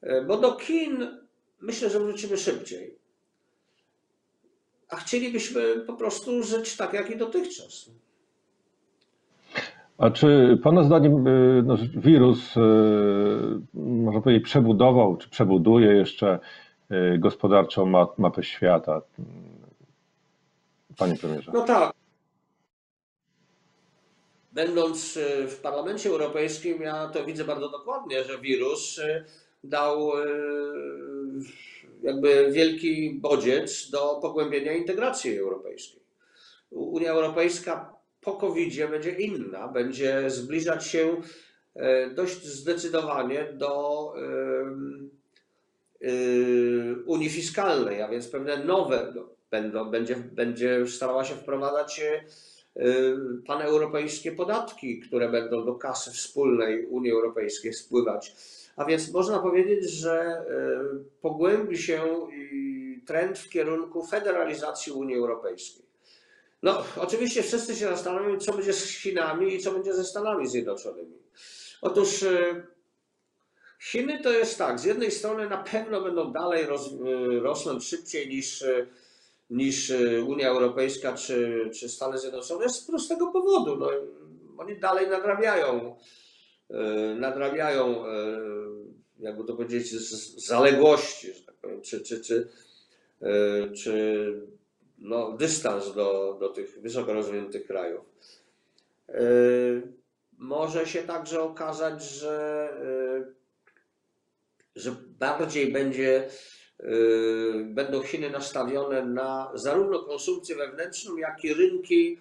E, 0.00 0.22
Bo 0.22 0.36
do 0.36 0.52
kin 0.52 1.18
myślę, 1.60 1.90
że 1.90 2.00
wrócimy 2.00 2.36
szybciej. 2.36 2.98
A 4.94 4.96
chcielibyśmy 4.96 5.80
po 5.86 5.92
prostu 5.92 6.42
żyć 6.42 6.76
tak, 6.76 6.92
jak 6.92 7.10
i 7.10 7.16
dotychczas. 7.16 7.90
A 9.98 10.10
czy 10.10 10.58
Pana 10.62 10.84
zdaniem 10.84 11.26
y, 11.26 11.62
no, 11.66 11.76
wirus, 11.96 12.56
y, 12.56 12.60
można 13.74 14.20
powiedzieć, 14.20 14.44
przebudował, 14.44 15.16
czy 15.16 15.28
przebuduje 15.30 15.92
jeszcze 15.92 16.38
y, 16.92 17.18
gospodarczą 17.18 17.86
mapę 18.18 18.42
świata? 18.42 19.02
Panie 20.96 21.16
premierze. 21.16 21.52
No 21.54 21.62
tak. 21.62 21.92
Będąc 24.52 25.18
w 25.48 25.60
Parlamencie 25.62 26.08
Europejskim, 26.08 26.82
ja 26.82 27.08
to 27.08 27.24
widzę 27.24 27.44
bardzo 27.44 27.68
dokładnie, 27.68 28.24
że 28.24 28.38
wirus 28.38 29.00
dał 29.64 30.12
jakby 32.04 32.52
wielki 32.52 33.18
bodziec 33.20 33.90
do 33.90 34.18
pogłębienia 34.22 34.72
integracji 34.72 35.38
europejskiej. 35.38 36.02
Unia 36.70 37.10
Europejska 37.10 37.94
po 38.20 38.32
covid 38.32 38.90
będzie 38.90 39.10
inna, 39.10 39.68
będzie 39.68 40.30
zbliżać 40.30 40.86
się 40.86 41.16
e, 41.74 42.10
dość 42.10 42.44
zdecydowanie 42.44 43.52
do 43.52 44.12
e, 44.16 44.24
Unii 47.06 47.30
Fiskalnej, 47.30 48.02
a 48.02 48.08
więc 48.08 48.28
pewne 48.28 48.64
nowe 48.64 49.12
no, 49.14 49.28
będą, 49.50 49.90
będzie, 49.90 50.16
będzie 50.16 50.86
starała 50.86 51.24
się 51.24 51.34
wprowadzać 51.34 52.00
e, 52.00 52.24
paneuropejskie 53.46 54.32
podatki, 54.32 55.00
które 55.00 55.28
będą 55.28 55.64
do 55.64 55.74
kasy 55.74 56.10
wspólnej 56.10 56.86
Unii 56.86 57.12
Europejskiej 57.12 57.74
spływać. 57.74 58.34
A 58.76 58.84
więc 58.84 59.12
można 59.12 59.38
powiedzieć, 59.38 59.90
że 59.90 60.44
pogłębi 61.20 61.78
się 61.78 62.28
trend 63.06 63.38
w 63.38 63.48
kierunku 63.48 64.06
federalizacji 64.06 64.92
Unii 64.92 65.16
Europejskiej. 65.16 65.84
No, 66.64 66.84
oczywiście 66.96 67.42
wszyscy 67.42 67.76
się 67.76 67.88
zastanawiają, 67.88 68.38
co 68.38 68.52
będzie 68.52 68.72
z 68.72 68.90
Chinami 68.90 69.54
i 69.54 69.60
co 69.60 69.72
będzie 69.72 69.94
ze 69.94 70.04
Stanami 70.04 70.46
Zjednoczonymi. 70.46 71.18
Otóż 71.82 72.22
e, 72.22 72.66
Chiny 73.82 74.22
to 74.22 74.32
jest 74.32 74.58
tak, 74.58 74.80
z 74.80 74.84
jednej 74.84 75.10
strony 75.10 75.48
na 75.48 75.56
pewno 75.56 76.00
będą 76.00 76.32
dalej 76.32 76.66
roz, 76.66 76.90
e, 76.92 77.40
rosnąć 77.40 77.84
szybciej 77.84 78.28
niż, 78.28 78.62
e, 78.62 78.86
niż 79.50 79.92
Unia 80.26 80.48
Europejska 80.48 81.12
czy, 81.12 81.70
czy 81.74 81.88
Stany 81.88 82.18
Zjednoczone 82.18 82.68
z 82.68 82.86
prostego 82.86 83.26
powodu. 83.26 83.76
No, 83.76 83.90
oni 84.58 84.78
dalej 84.78 85.08
nadrabiają, 85.08 85.96
nadrabiają, 87.16 88.04
jakby 89.18 89.44
to 89.44 89.54
powiedzieć, 89.54 89.90
zaległości, 90.46 91.32
że 91.32 91.42
tak 91.42 91.54
powiem, 91.54 91.82
czy, 91.82 92.00
czy, 92.00 92.20
czy, 92.20 92.48
czy 93.76 94.34
no, 94.98 95.32
dystans 95.32 95.94
do, 95.94 96.36
do 96.40 96.48
tych 96.48 96.80
wysoko 96.80 97.12
rozwiniętych 97.12 97.66
krajów. 97.66 98.04
E, 99.08 99.22
może 100.38 100.86
się 100.86 101.02
także 101.02 101.42
okazać, 101.42 102.02
że, 102.02 102.68
e, 102.80 103.32
że 104.76 104.96
bardziej 105.18 105.72
będzie, 105.72 106.28
e, 106.80 106.86
będą 107.64 108.02
Chiny 108.02 108.30
nastawione 108.30 109.06
na 109.06 109.50
zarówno 109.54 109.98
konsumpcję 109.98 110.56
wewnętrzną, 110.56 111.16
jak 111.16 111.44
i 111.44 111.54
rynki 111.54 112.18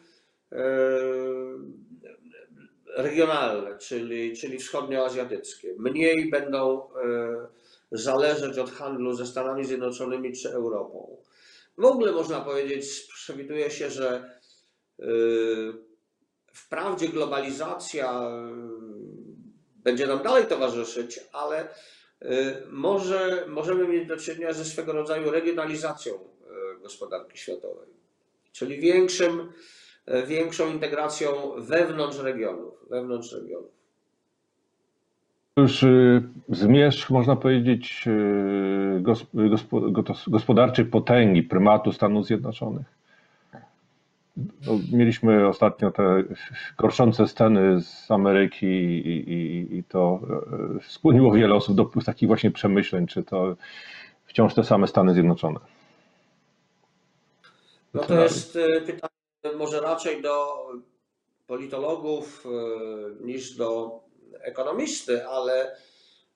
regionalne, 2.96 3.78
czyli, 3.78 4.38
czyli 4.38 4.60
wschodnioazjatyckie. 4.60 5.74
Mniej 5.78 6.30
będą 6.30 6.90
zależeć 7.94 8.58
od 8.58 8.72
handlu 8.72 9.14
ze 9.14 9.26
Stanami 9.26 9.66
Zjednoczonymi 9.66 10.34
czy 10.34 10.52
Europą. 10.52 11.18
W 11.78 11.86
ogóle 11.86 12.12
można 12.12 12.42
powiedzieć, 12.42 13.08
przewiduje 13.14 13.72
się, 13.72 13.90
że 13.90 14.40
y, 15.00 15.06
wprawdzie 16.54 17.08
globalizacja 17.08 18.22
y, 18.22 19.84
będzie 19.84 20.08
nam 20.08 20.24
dalej 20.24 20.46
towarzyszyć, 20.46 21.20
ale 21.32 21.68
może, 22.70 23.46
możemy 23.48 23.88
mieć 23.88 24.08
do 24.08 24.18
czynienia 24.18 24.54
ze 24.54 24.66
swego 24.66 24.94
rodzaju 24.94 25.32
regionalizacją 25.32 26.20
gospodarki 26.82 27.38
światowej, 27.38 27.90
czyli 28.52 28.80
większym, 28.80 29.54
większą 30.28 30.72
integracją 30.72 31.30
wewnątrz 31.58 32.20
regionów. 32.20 32.74
Wewnątrz 32.90 33.34
regionów 33.34 33.74
już 35.58 35.84
y, 35.84 36.24
zmierzch, 36.50 37.10
można 37.10 37.36
powiedzieć, 37.36 38.06
y, 38.08 39.04
gospodarczej 40.28 40.86
potęgi, 40.86 41.44
prymatu 41.44 41.92
Stanów 41.92 42.26
Zjednoczonych. 42.26 42.86
No, 44.38 44.80
mieliśmy 44.92 45.48
ostatnio 45.48 45.92
te 45.92 46.24
gorszące 46.78 47.28
sceny 47.28 47.82
z 47.82 48.12
Ameryki 48.12 48.66
i, 48.66 49.32
i, 49.32 49.78
i 49.78 49.84
to 49.84 50.20
y, 50.80 50.90
skłoniło 50.90 51.32
wiele 51.32 51.56
osób 51.56 51.76
do 51.76 51.90
takich 52.06 52.28
właśnie 52.28 52.52
przemyśleń, 52.52 53.08
czy 53.08 53.24
to 53.24 53.56
wciąż 54.26 54.54
te 54.54 54.64
same 54.64 54.88
Stany 54.88 55.14
Zjednoczone. 55.14 55.60
No 57.94 58.02
to 58.02 58.24
jest 58.24 58.58
pytanie 58.86 59.13
może 59.56 59.80
raczej 59.80 60.22
do 60.22 60.68
politologów 61.48 62.44
niż 63.20 63.56
do 63.56 64.04
ekonomisty, 64.44 65.28
ale 65.28 65.78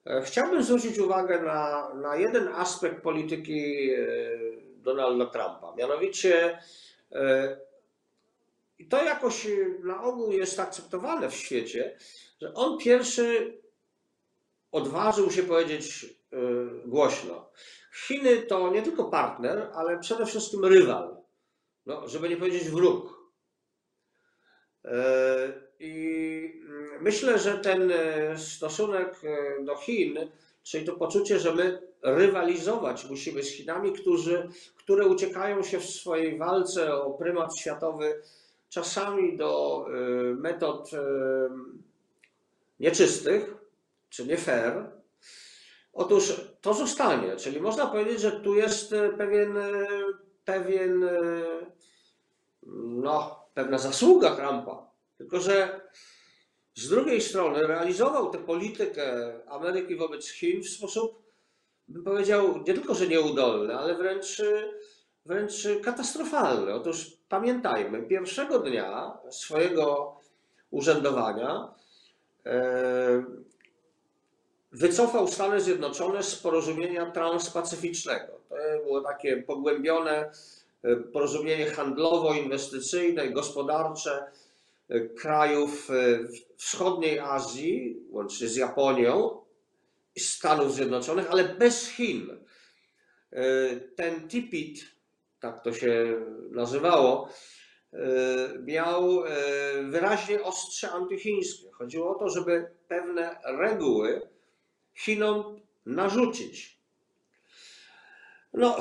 e, 0.06 0.22
chciałbym 0.22 0.64
zwrócić 0.64 1.00
uwagę 1.00 1.42
na, 1.42 1.94
na 1.94 2.16
jeden 2.16 2.48
aspekt 2.48 3.04
polityki 3.04 3.90
e, 3.92 3.98
Donalda 4.76 5.26
Trumpa. 5.26 5.74
Mianowicie, 5.78 6.60
e, 7.12 7.58
i 8.80 8.88
to 8.88 9.04
jakoś 9.04 9.48
na 9.84 10.04
ogół 10.04 10.32
jest 10.32 10.60
akceptowane 10.60 11.30
w 11.30 11.36
świecie, 11.36 11.98
że 12.42 12.54
on 12.54 12.78
pierwszy 12.78 13.58
odważył 14.72 15.32
się 15.32 15.44
powiedzieć 15.44 16.06
głośno. 16.86 17.50
Chiny 18.08 18.42
to 18.42 18.70
nie 18.70 18.82
tylko 18.82 19.04
partner, 19.04 19.70
ale 19.74 20.00
przede 20.00 20.26
wszystkim 20.26 20.66
rywal, 20.66 21.17
no, 21.88 22.08
żeby 22.08 22.30
nie 22.30 22.38
powiedzieć 22.38 22.70
wróg. 22.70 23.18
I 25.80 26.62
mm, 26.70 27.02
myślę, 27.02 27.40
że 27.40 27.58
ten 27.58 27.92
e, 27.92 28.38
stosunek 28.38 29.22
e, 29.24 29.64
do 29.64 29.76
Chin, 29.76 30.18
czyli 30.64 30.86
to 30.86 30.96
poczucie, 30.96 31.40
że 31.40 31.56
my 31.56 31.82
rywalizować 32.04 33.10
musimy 33.10 33.44
z 33.44 33.52
Chinami, 33.52 33.94
którzy, 33.94 34.50
które 34.78 35.08
uciekają 35.08 35.64
się 35.64 35.80
w 35.80 35.90
swojej 35.90 36.38
walce 36.38 36.96
o 36.96 37.12
prymat 37.12 37.58
światowy 37.58 38.22
czasami 38.70 39.38
do 39.38 39.86
e, 39.88 39.94
metod 40.34 40.92
nieczystych 42.80 43.56
czy 44.10 44.26
nie 44.26 44.38
fair. 44.38 44.92
Otóż 45.94 46.42
to 46.62 46.74
zostanie, 46.74 47.36
czyli 47.36 47.62
można 47.62 47.88
powiedzieć, 47.88 48.22
że 48.22 48.32
tu 48.32 48.56
jest 48.56 48.96
pewien, 49.18 49.58
pewien 50.48 51.10
no, 52.84 53.46
pewna 53.54 53.78
zasługa 53.78 54.36
Trumpa 54.36 54.88
tylko, 55.18 55.40
że 55.40 55.82
z 56.76 56.90
drugiej 56.90 57.22
strony 57.22 57.68
realizował 57.68 58.30
tę 58.30 58.38
politykę 58.38 59.34
Ameryki 59.48 59.96
wobec 59.96 60.30
Chin 60.30 60.64
w 60.64 60.70
sposób, 60.70 61.24
bym 61.88 62.04
powiedział, 62.04 62.64
nie 62.68 62.74
tylko, 62.74 62.96
że 62.96 63.08
nieudolny, 63.08 63.76
ale 63.76 63.96
wręcz, 63.96 64.42
wręcz 65.26 65.68
katastrofalny. 65.84 66.74
Otóż 66.74 67.18
pamiętajmy, 67.30 68.04
pierwszego 68.04 68.60
dnia 68.60 69.18
swojego 69.30 70.16
urzędowania 70.72 71.74
e, 72.46 73.24
wycofał 74.72 75.28
Stany 75.28 75.62
Zjednoczone 75.62 76.24
z 76.24 76.36
porozumienia 76.36 77.12
transpacyficznego. 77.12 78.37
To 78.50 78.56
było 78.84 79.02
takie 79.02 79.38
pogłębione 79.38 80.32
e, 80.84 80.96
porozumienie 80.96 81.66
handlowo-inwestycyjne, 81.66 83.32
gospodarcze 83.32 84.32
krajów 85.16 85.90
e, 85.92 85.94
wschodniej 86.58 87.20
Azji, 87.20 87.98
łącznie 88.10 88.48
z 88.48 88.56
Japonią, 88.56 89.42
Stanów 90.18 90.74
Zjednoczonych, 90.74 91.32
ale 91.32 91.44
bez 91.44 91.90
Chin. 91.90 92.38
E, 93.32 93.46
ten 93.96 94.28
TIPIT, 94.28 94.86
tak 95.40 95.64
to 95.64 95.74
się 95.74 96.22
nazywało, 96.52 97.30
e, 97.94 97.98
miał 98.60 99.24
wyraźnie 99.84 100.44
ostrze 100.44 100.92
antychińskie. 100.92 101.72
Chodziło 101.72 102.16
o 102.16 102.20
to, 102.20 102.30
żeby 102.30 102.72
pewne 102.88 103.36
reguły 103.44 104.22
Chinom 104.96 105.62
narzucić. 105.86 106.77
No, 108.58 108.78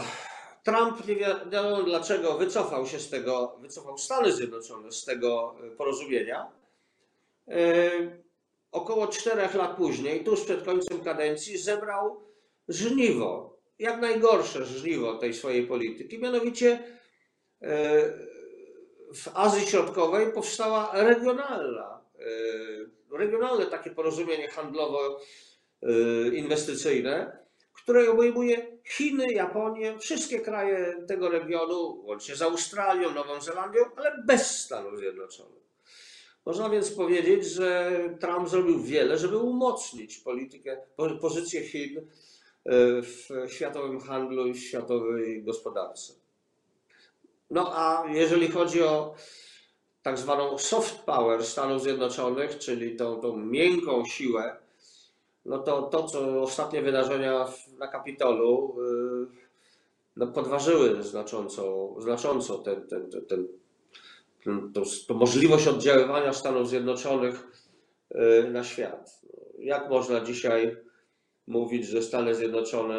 Trump 0.65 1.09
nie 1.09 1.17
wiadomo 1.17 1.83
dlaczego 1.83 2.35
wycofał 2.35 2.87
się 2.87 2.99
z 2.99 3.11
tego, 3.11 3.57
wycofał 3.61 3.99
Stany 3.99 4.33
Zjednoczone 4.33 4.93
z 4.93 5.05
tego 5.05 5.55
e, 5.65 5.71
porozumienia. 5.71 6.51
E, 7.49 7.91
około 8.73 9.07
czterech 9.07 9.55
lat 9.55 9.77
później, 9.77 10.25
tuż 10.25 10.41
przed 10.41 10.65
końcem 10.65 11.01
kadencji, 11.01 11.59
zebrał 11.59 12.21
żniwo, 12.69 13.57
jak 13.79 14.01
najgorsze 14.01 14.65
żniwo 14.65 15.19
tej 15.19 15.35
swojej 15.35 15.67
polityki. 15.67 16.19
Mianowicie 16.19 16.83
e, 17.63 18.03
w 19.15 19.29
Azji 19.35 19.67
Środkowej 19.67 20.33
powstała 20.33 20.91
regionalna 20.95 21.97
regionalne 23.13 23.67
takie 23.67 23.91
porozumienie 23.91 24.49
handlowo-inwestycyjne, 24.49 27.46
które 27.87 28.11
obejmuje 28.11 28.79
Chiny, 28.85 29.33
Japonię, 29.33 29.99
wszystkie 29.99 30.41
kraje 30.41 31.05
tego 31.09 31.29
regionu, 31.29 32.03
łącznie 32.05 32.37
z 32.37 32.43
Australią, 32.43 33.15
Nową 33.15 33.41
Zelandią, 33.41 33.81
ale 33.97 34.23
bez 34.25 34.61
Stanów 34.61 34.99
Zjednoczonych. 34.99 35.63
Można 36.47 36.71
więc 36.71 36.91
powiedzieć, 36.91 37.45
że 37.47 37.93
Trump 38.21 38.49
zrobił 38.49 38.83
wiele, 38.83 39.19
żeby 39.19 39.39
umocnić 39.39 40.19
politykę, 40.19 40.79
po- 40.97 41.17
pozycję 41.17 41.63
Chin 41.63 41.99
e, 41.99 42.03
w 43.03 43.29
światowym 43.49 44.01
handlu 44.01 44.47
i 44.47 44.55
w 44.55 44.65
światowej 44.65 45.43
gospodarce. 45.43 46.13
No 47.51 47.73
a 47.77 48.05
jeżeli 48.13 48.49
chodzi 48.49 48.83
o 48.83 49.15
tak 50.03 50.19
zwaną 50.19 50.59
soft 50.59 50.99
power 50.99 51.45
Stanów 51.45 51.83
Zjednoczonych, 51.83 52.59
czyli 52.59 52.97
tą, 52.97 53.21
tą 53.21 53.37
miękką 53.37 54.05
siłę, 54.05 54.66
no 55.47 55.59
to 55.59 55.83
to, 55.83 56.03
co 56.03 56.43
ostatnie 56.43 56.83
wydarzenia 56.83 57.47
na 57.79 57.89
Kapitolu 57.89 58.77
y, 59.33 59.47
no 60.17 60.27
podważyły 60.27 61.03
znacząco, 61.03 61.95
znacząco 61.99 62.59
ten, 62.59 62.87
ten, 62.87 63.11
ten, 63.11 63.27
ten, 63.27 63.49
ten, 64.45 64.73
tą, 64.73 64.83
tą 65.09 65.15
możliwość 65.15 65.67
oddziaływania 65.67 66.33
Stanów 66.33 66.69
Zjednoczonych 66.69 67.67
y, 68.15 68.51
na 68.51 68.65
świat. 68.65 69.21
Jak 69.59 69.91
można 69.91 70.21
dzisiaj 70.21 70.77
mówić, 71.47 71.87
że 71.87 72.03
Stany 72.03 72.35
Zjednoczone 72.35 72.99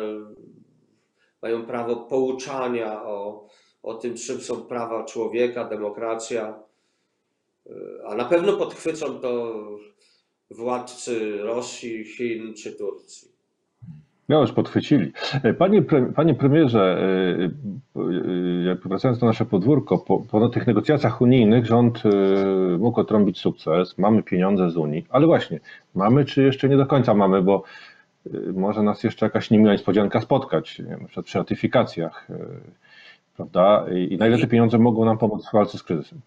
mają 1.42 1.66
prawo 1.66 1.96
pouczania 1.96 3.04
o, 3.04 3.48
o 3.84 3.94
tym, 3.94 4.16
czym 4.16 4.42
są 4.42 4.62
prawa 4.62 5.04
człowieka, 5.04 5.64
demokracja, 5.66 6.64
y, 7.68 7.72
a 8.06 8.16
na 8.16 8.26
pewno 8.26 8.58
podchwycą 8.58 9.20
to 9.20 9.54
władcy 10.52 11.38
Rosji, 11.38 12.04
Chin 12.04 12.54
czy 12.54 12.72
Turcji. 12.72 13.38
No 14.30 14.42
już 14.42 14.52
podchwycili. 14.52 15.12
E, 15.44 15.54
Panie, 15.54 15.84
panie 16.16 16.36
premierze, 16.36 17.00
e, 17.96 18.72
e, 18.72 18.76
wracając 18.86 19.22
na 19.22 19.28
nasze 19.28 19.46
podwórko, 19.46 19.98
po, 19.98 20.20
po 20.20 20.50
tych 20.50 20.68
negocjacjach 20.68 21.22
unijnych 21.22 21.66
rząd 21.66 22.04
mógł 22.80 23.00
odtrąbić 23.00 23.40
sukces, 23.40 23.98
mamy 23.98 24.24
pieniądze 24.24 24.70
z 24.70 24.78
Unii, 24.78 25.06
ale 25.10 25.26
właśnie, 25.28 25.60
mamy 25.96 26.26
czy 26.26 26.44
jeszcze 26.44 26.70
nie 26.70 26.78
do 26.78 26.86
końca 26.86 27.14
mamy, 27.14 27.42
bo 27.42 27.64
może 28.54 28.84
nas 28.84 29.04
jeszcze 29.04 29.26
jakaś 29.26 29.52
niemiła 29.52 29.72
niespodzianka 29.72 30.22
spotkać, 30.22 30.80
na 30.80 30.98
przykład 30.98 31.26
przy 31.26 31.38
ratyfikacjach, 31.38 32.28
prawda? 33.36 33.86
I, 34.10 34.18
na 34.18 34.28
ile 34.28 34.38
te 34.38 34.48
pieniądze 34.48 34.78
mogą 34.78 35.06
nam 35.06 35.18
pomóc 35.18 35.50
w 35.50 35.54
walce 35.54 35.78
z 35.78 35.84
kryzysem? 35.84 36.20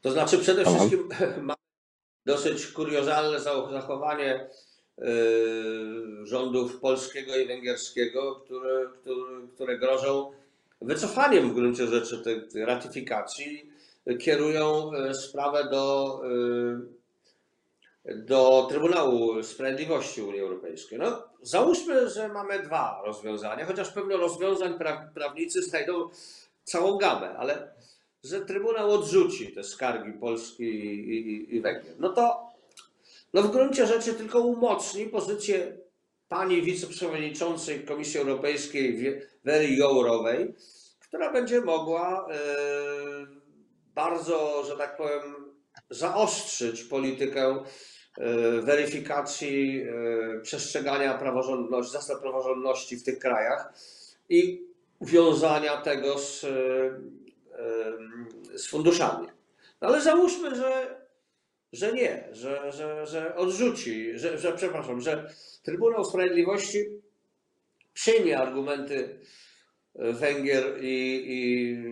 To 0.00 0.12
znaczy 0.12 0.38
przede 0.38 0.64
wszystkim 0.64 1.00
mamy 1.42 1.65
dosyć 2.26 2.66
kuriozalne 2.66 3.40
zach- 3.40 3.70
zachowanie 3.70 4.50
yy, 4.98 5.06
rządów 6.26 6.80
polskiego 6.80 7.36
i 7.36 7.46
węgierskiego, 7.46 8.34
które, 8.34 8.86
które, 9.00 9.46
które 9.54 9.78
grożą 9.78 10.32
wycofaniem 10.80 11.50
w 11.50 11.54
gruncie 11.54 11.86
rzeczy 11.86 12.18
tej, 12.18 12.64
ratyfikacji, 12.64 13.70
kierują 14.20 14.92
e, 14.92 15.14
sprawę 15.14 15.68
do, 15.70 16.20
e, 18.06 18.14
do 18.14 18.66
Trybunału 18.70 19.42
Sprawiedliwości 19.42 20.22
Unii 20.22 20.40
Europejskiej. 20.40 20.98
No, 20.98 21.22
załóżmy, 21.42 22.10
że 22.10 22.28
mamy 22.28 22.62
dwa 22.62 23.02
rozwiązania, 23.04 23.66
chociaż 23.66 23.92
pewno 23.92 24.16
rozwiązań 24.16 24.78
pra, 24.78 25.10
prawnicy 25.14 25.62
znajdą 25.62 26.08
całą 26.64 26.98
gamę, 26.98 27.36
ale 27.36 27.72
że 28.28 28.40
Trybunał 28.40 28.90
odrzuci 28.90 29.52
te 29.52 29.64
skargi 29.64 30.12
Polski 30.12 30.64
i, 30.64 31.10
i, 31.10 31.56
i 31.56 31.60
Węgier, 31.60 31.94
no 31.98 32.08
to 32.08 32.46
no 33.34 33.42
w 33.42 33.50
gruncie 33.50 33.86
rzeczy 33.86 34.14
tylko 34.14 34.40
umocni 34.40 35.06
pozycję 35.06 35.76
pani 36.28 36.62
wiceprzewodniczącej 36.62 37.84
Komisji 37.84 38.20
Europejskiej 38.20 39.20
Wery 39.44 39.68
Jourowej, 39.68 40.54
która 41.00 41.32
będzie 41.32 41.60
mogła 41.60 42.28
e, 42.30 42.36
bardzo, 43.94 44.64
że 44.68 44.76
tak 44.76 44.96
powiem, 44.96 45.22
zaostrzyć 45.90 46.82
politykę 46.82 47.46
e, 47.46 47.62
weryfikacji 48.60 49.82
e, 49.82 50.40
przestrzegania 50.40 51.18
praworządności, 51.18 51.92
zasad 51.92 52.20
praworządności 52.20 52.96
w 52.96 53.04
tych 53.04 53.18
krajach 53.18 53.72
i 54.28 54.66
wiązania 55.00 55.76
tego 55.76 56.18
z, 56.18 56.46
z 58.54 58.66
funduszami. 58.66 59.28
No 59.80 59.88
ale 59.88 60.00
załóżmy, 60.00 60.56
że, 60.56 61.00
że 61.72 61.92
nie, 61.92 62.28
że, 62.32 62.72
że, 62.72 63.06
że 63.06 63.36
odrzuci, 63.36 64.18
że, 64.18 64.38
że 64.38 64.52
przepraszam, 64.52 65.00
że 65.00 65.30
Trybunał 65.62 66.04
Sprawiedliwości 66.04 66.84
przyjmie 67.94 68.38
argumenty 68.38 69.18
Węgier 69.94 70.78
i, 70.80 71.24
i, 71.26 71.84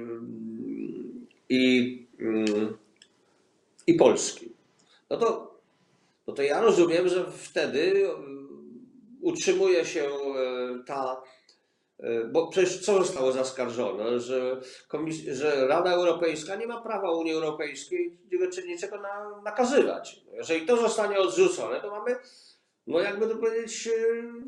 i, 1.48 2.07
mm, 2.20 2.77
i 3.87 3.94
Polski. 3.94 4.53
No 5.11 5.16
to, 5.16 5.55
no 6.27 6.35
to 6.35 6.42
ja 6.42 6.61
rozumiem, 6.61 7.09
że 7.09 7.33
wtedy 7.33 8.09
utrzymuje 9.20 9.85
się 9.85 10.05
e, 10.05 10.85
ta 10.87 11.22
E, 11.22 11.43
Bo 12.33 12.46
przecież 12.46 12.80
co 12.85 12.98
zostało 12.98 13.33
zaskarżone? 13.33 14.20
Że, 14.20 14.61
komis- 14.88 15.33
że 15.33 15.66
Rada 15.68 15.92
Europejska 15.92 16.57
nie 16.57 16.66
ma 16.66 16.80
prawa 16.80 17.11
Unii 17.11 17.33
Europejskiej 17.33 18.18
niczego 18.66 19.00
na, 19.00 19.40
nakazywać. 19.44 20.20
Jeżeli 20.33 20.66
to 20.66 20.76
zostanie 20.76 21.18
odrzucone, 21.18 21.80
to 21.80 21.90
mamy, 21.90 22.16
no 22.87 23.00
jakby 23.00 23.26
to 23.28 23.37
powiedzieć, 23.37 23.87
e, 23.88 23.92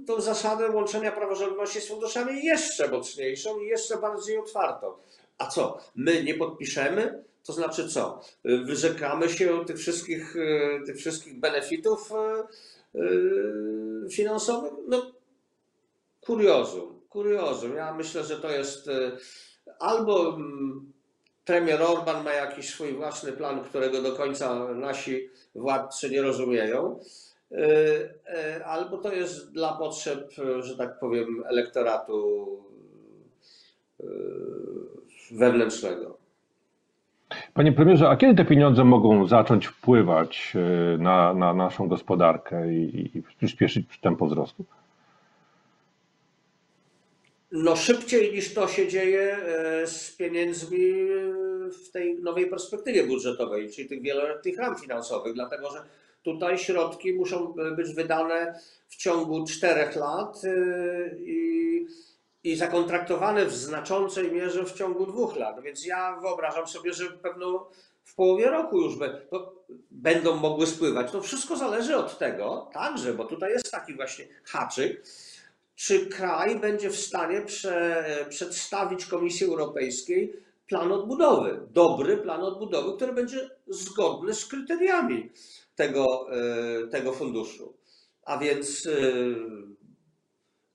tą 0.07 0.21
zasadę 0.21 0.71
łączenia 0.71 1.13
praworządności 1.13 1.81
z 1.81 1.89
funduszami 1.89 2.45
jeszcze 2.45 2.89
mocniejszą 2.89 3.61
i 3.61 3.67
jeszcze 3.67 3.97
bardziej 3.97 4.39
otwartą. 4.39 4.93
A 5.39 5.47
co? 5.47 5.79
My 5.95 6.25
nie 6.25 6.35
podpiszemy? 6.35 7.25
To 7.47 7.53
znaczy 7.53 7.89
co? 7.89 8.21
E, 8.45 8.57
Wyrzekamy 8.65 9.29
się 9.29 9.65
tych 9.65 9.77
wszystkich, 9.77 10.37
e, 10.37 10.81
tych 10.87 10.97
wszystkich 10.97 11.41
benefitów 11.41 12.13
e, 12.13 12.17
e, 12.95 14.11
finansowych? 14.11 14.73
No, 14.89 15.13
kuriozum, 16.21 16.96
kuriozum. 17.09 17.77
Ja 17.77 17.95
myślę, 17.95 18.25
że 18.25 18.37
to 18.37 18.51
jest 18.51 18.89
e, 18.89 18.93
albo 19.79 20.35
mm, 20.35 20.93
premier 21.45 21.83
Orban 21.83 22.25
ma 22.25 22.33
jakiś 22.33 22.69
swój 22.69 22.93
własny 22.93 23.33
plan, 23.33 23.61
którego 23.65 24.03
do 24.03 24.13
końca 24.13 24.75
nasi 24.75 25.29
władcy 25.55 26.11
nie 26.11 26.23
rozumieją, 26.23 26.99
e, 27.53 27.57
e, 28.27 28.65
albo 28.65 28.99
to 28.99 29.13
jest 29.13 29.53
dla 29.53 29.73
potrzeb, 29.73 30.31
że 30.61 30.77
tak 30.77 30.99
powiem, 30.99 31.45
elektoratu 31.47 32.47
wewnętrznego. 35.33 36.17
Panie 37.55 37.73
premierze, 37.73 38.09
a 38.09 38.17
kiedy 38.17 38.35
te 38.35 38.45
pieniądze 38.45 38.85
mogą 38.85 39.27
zacząć 39.27 39.67
wpływać 39.67 40.53
na, 40.99 41.35
na 41.35 41.55
naszą 41.55 41.89
gospodarkę 41.89 42.73
i, 42.75 43.11
i 43.19 43.23
przyspieszyć 43.23 44.01
tempo 44.01 44.27
wzrostu? 44.27 44.65
No 47.53 47.77
szybciej 47.77 48.33
niż 48.33 48.55
to 48.55 48.69
się 48.69 48.89
dzieje 48.89 49.37
e, 49.37 49.87
z 49.87 50.17
pieniędzmi 50.17 50.91
e, 50.91 51.71
w 51.71 51.91
tej 51.91 52.19
nowej 52.23 52.47
perspektywie 52.47 53.07
budżetowej, 53.07 53.71
czyli 53.71 53.89
tych 53.89 54.03
wieloletnich 54.03 54.59
ram 54.59 54.77
finansowych, 54.77 55.35
dlatego 55.35 55.71
że 55.71 55.85
tutaj 56.23 56.59
środki 56.59 57.13
muszą 57.13 57.55
e, 57.55 57.71
być 57.71 57.95
wydane 57.95 58.61
w 58.89 58.97
ciągu 58.97 59.45
czterech 59.45 59.97
lat 59.97 60.43
i, 61.19 61.87
i 62.45 62.57
zakontraktowane 62.57 63.47
w 63.47 63.55
znaczącej 63.55 64.33
mierze 64.33 64.65
w 64.65 64.73
ciągu 64.73 65.07
dwóch 65.07 65.37
lat. 65.37 65.63
Więc 65.63 65.87
ja 65.87 66.19
wyobrażam 66.21 66.67
sobie, 66.67 66.93
że 66.93 67.07
pewno 67.07 67.71
w 68.05 68.15
połowie 68.15 68.47
roku 68.47 68.81
już 68.81 68.95
będą 69.91 70.37
mogły 70.37 70.67
spływać. 70.67 71.13
To 71.13 71.23
wszystko 71.23 71.57
zależy 71.57 71.97
od 71.97 72.19
tego 72.19 72.71
także, 72.73 73.15
bo 73.15 73.25
tutaj 73.25 73.53
jest 73.53 73.71
taki 73.71 73.95
właśnie 73.95 74.25
haczyk, 74.45 75.03
czy 75.77 76.07
kraj 76.07 76.61
będzie 76.61 76.91
w 76.91 76.97
stanie 76.97 77.43
prze, 77.43 78.05
przedstawić 78.29 79.07
Komisji 79.07 79.47
Europejskiej 79.47 80.43
plan 80.67 80.93
odbudowy, 80.93 81.61
dobry 81.71 82.17
plan 82.17 82.41
odbudowy, 82.41 82.97
który 82.97 83.13
będzie 83.13 83.51
zgodny 83.69 84.35
z 84.35 84.47
kryteriami 84.47 85.31
tego, 85.75 86.27
e, 86.33 86.87
tego 86.87 87.13
funduszu. 87.13 87.77
A 88.23 88.39
więc 88.39 88.87
e, 88.87 88.93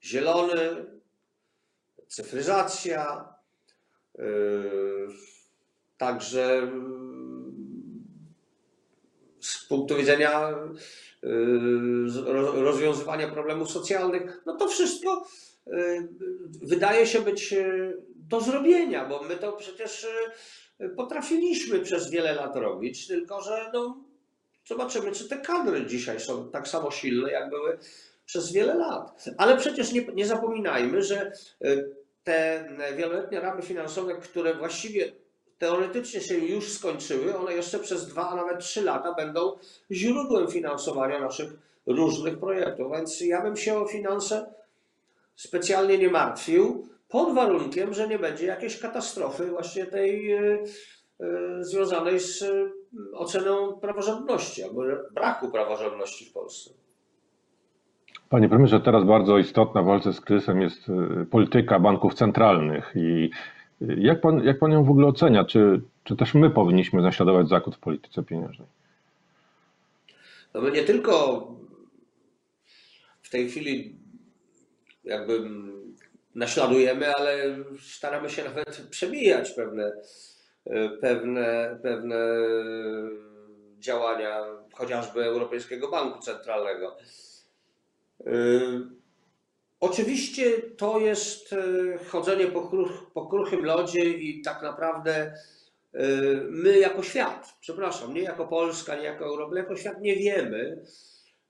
zielony, 0.02 0.86
cyfryzacja, 2.08 3.34
e, 4.18 4.22
także 5.98 6.72
z 9.42 9.64
punktu 9.64 9.96
widzenia 9.96 10.50
y, 10.50 11.26
ro- 12.24 12.62
rozwiązywania 12.62 13.28
problemów 13.28 13.70
socjalnych, 13.70 14.42
no 14.46 14.56
to 14.56 14.68
wszystko 14.68 15.26
y, 15.66 15.72
wydaje 16.62 17.06
się 17.06 17.20
być 17.20 17.52
y, 17.52 17.96
do 18.16 18.40
zrobienia, 18.40 19.04
bo 19.04 19.22
my 19.22 19.36
to 19.36 19.52
przecież 19.52 20.06
potrafiliśmy 20.96 21.80
przez 21.80 22.10
wiele 22.10 22.32
lat 22.34 22.56
robić, 22.56 23.06
tylko 23.06 23.42
że 23.42 23.70
no, 23.74 24.04
Zobaczymy, 24.66 25.12
czy 25.12 25.28
te 25.28 25.36
kadry 25.36 25.86
dzisiaj 25.86 26.20
są 26.20 26.50
tak 26.50 26.68
samo 26.68 26.90
silne, 26.90 27.30
jak 27.30 27.50
były 27.50 27.78
przez 28.26 28.52
wiele 28.52 28.74
lat. 28.74 29.24
Ale 29.38 29.56
przecież 29.56 29.92
nie, 29.92 30.04
nie 30.14 30.26
zapominajmy, 30.26 31.02
że 31.02 31.32
te 32.24 32.68
wieloletnie 32.96 33.40
ramy 33.40 33.62
finansowe, 33.62 34.14
które 34.14 34.54
właściwie 34.54 35.12
teoretycznie 35.62 36.20
się 36.20 36.34
już 36.34 36.72
skończyły, 36.72 37.36
one 37.36 37.52
jeszcze 37.52 37.78
przez 37.78 38.08
dwa, 38.08 38.28
a 38.28 38.36
nawet 38.36 38.58
trzy 38.58 38.82
lata 38.82 39.14
będą 39.14 39.52
źródłem 39.90 40.46
finansowania 40.48 41.20
naszych 41.20 41.52
różnych 41.86 42.38
projektów. 42.38 42.92
Więc 42.92 43.20
ja 43.20 43.42
bym 43.42 43.56
się 43.56 43.78
o 43.78 43.86
finanse 43.86 44.54
specjalnie 45.36 45.98
nie 45.98 46.08
martwił, 46.08 46.88
pod 47.08 47.34
warunkiem, 47.34 47.94
że 47.94 48.08
nie 48.08 48.18
będzie 48.18 48.46
jakiejś 48.46 48.78
katastrofy 48.78 49.46
właśnie 49.46 49.86
tej 49.86 50.34
y, 50.34 50.64
y, 51.20 51.64
związanej 51.64 52.20
z 52.20 52.42
y, 52.42 52.72
oceną 53.14 53.72
praworządności 53.72 54.62
albo 54.62 54.82
braku 55.14 55.50
praworządności 55.50 56.24
w 56.24 56.32
Polsce. 56.32 56.70
Panie 58.28 58.48
premierze, 58.48 58.80
teraz 58.80 59.04
bardzo 59.04 59.38
istotna 59.38 59.82
w 59.82 59.86
walce 59.86 60.12
z 60.12 60.20
kryzysem 60.20 60.60
jest 60.60 60.80
polityka 61.30 61.80
banków 61.80 62.14
centralnych 62.14 62.92
i 62.96 63.30
jak 63.98 64.20
pan, 64.20 64.44
jak 64.44 64.58
pan 64.58 64.72
ją 64.72 64.84
w 64.84 64.90
ogóle 64.90 65.06
ocenia? 65.06 65.44
Czy, 65.44 65.80
czy 66.04 66.16
też 66.16 66.34
my 66.34 66.50
powinniśmy 66.50 67.02
naśladować 67.02 67.48
Zachód 67.48 67.76
w 67.76 67.78
polityce 67.78 68.22
pieniężnej? 68.22 68.68
No 70.54 70.60
my 70.60 70.70
nie 70.70 70.82
tylko 70.82 71.46
w 73.22 73.30
tej 73.30 73.48
chwili 73.48 73.96
jakby 75.04 75.50
naśladujemy, 76.34 77.14
ale 77.14 77.56
staramy 77.80 78.30
się 78.30 78.44
nawet 78.44 78.86
przebijać 78.90 79.50
pewne, 79.50 79.92
pewne, 81.00 81.78
pewne 81.82 82.16
działania 83.78 84.44
chociażby 84.72 85.24
Europejskiego 85.24 85.90
Banku 85.90 86.18
Centralnego. 86.18 86.96
Oczywiście 89.82 90.62
to 90.76 90.98
jest 90.98 91.52
e, 91.52 91.56
chodzenie 92.04 92.46
po, 92.46 92.68
kruch, 92.68 92.90
po 93.14 93.26
kruchym 93.26 93.64
lodzie 93.64 94.04
i 94.04 94.42
tak 94.42 94.62
naprawdę 94.62 95.14
e, 95.14 95.32
my 96.48 96.78
jako 96.78 97.02
świat, 97.02 97.56
przepraszam, 97.60 98.14
nie 98.14 98.22
jako 98.22 98.46
Polska, 98.46 98.96
nie 98.96 99.02
jako 99.02 99.24
Europa, 99.24 99.56
jako 99.56 99.76
świat 99.76 100.00
nie 100.00 100.16
wiemy, 100.16 100.84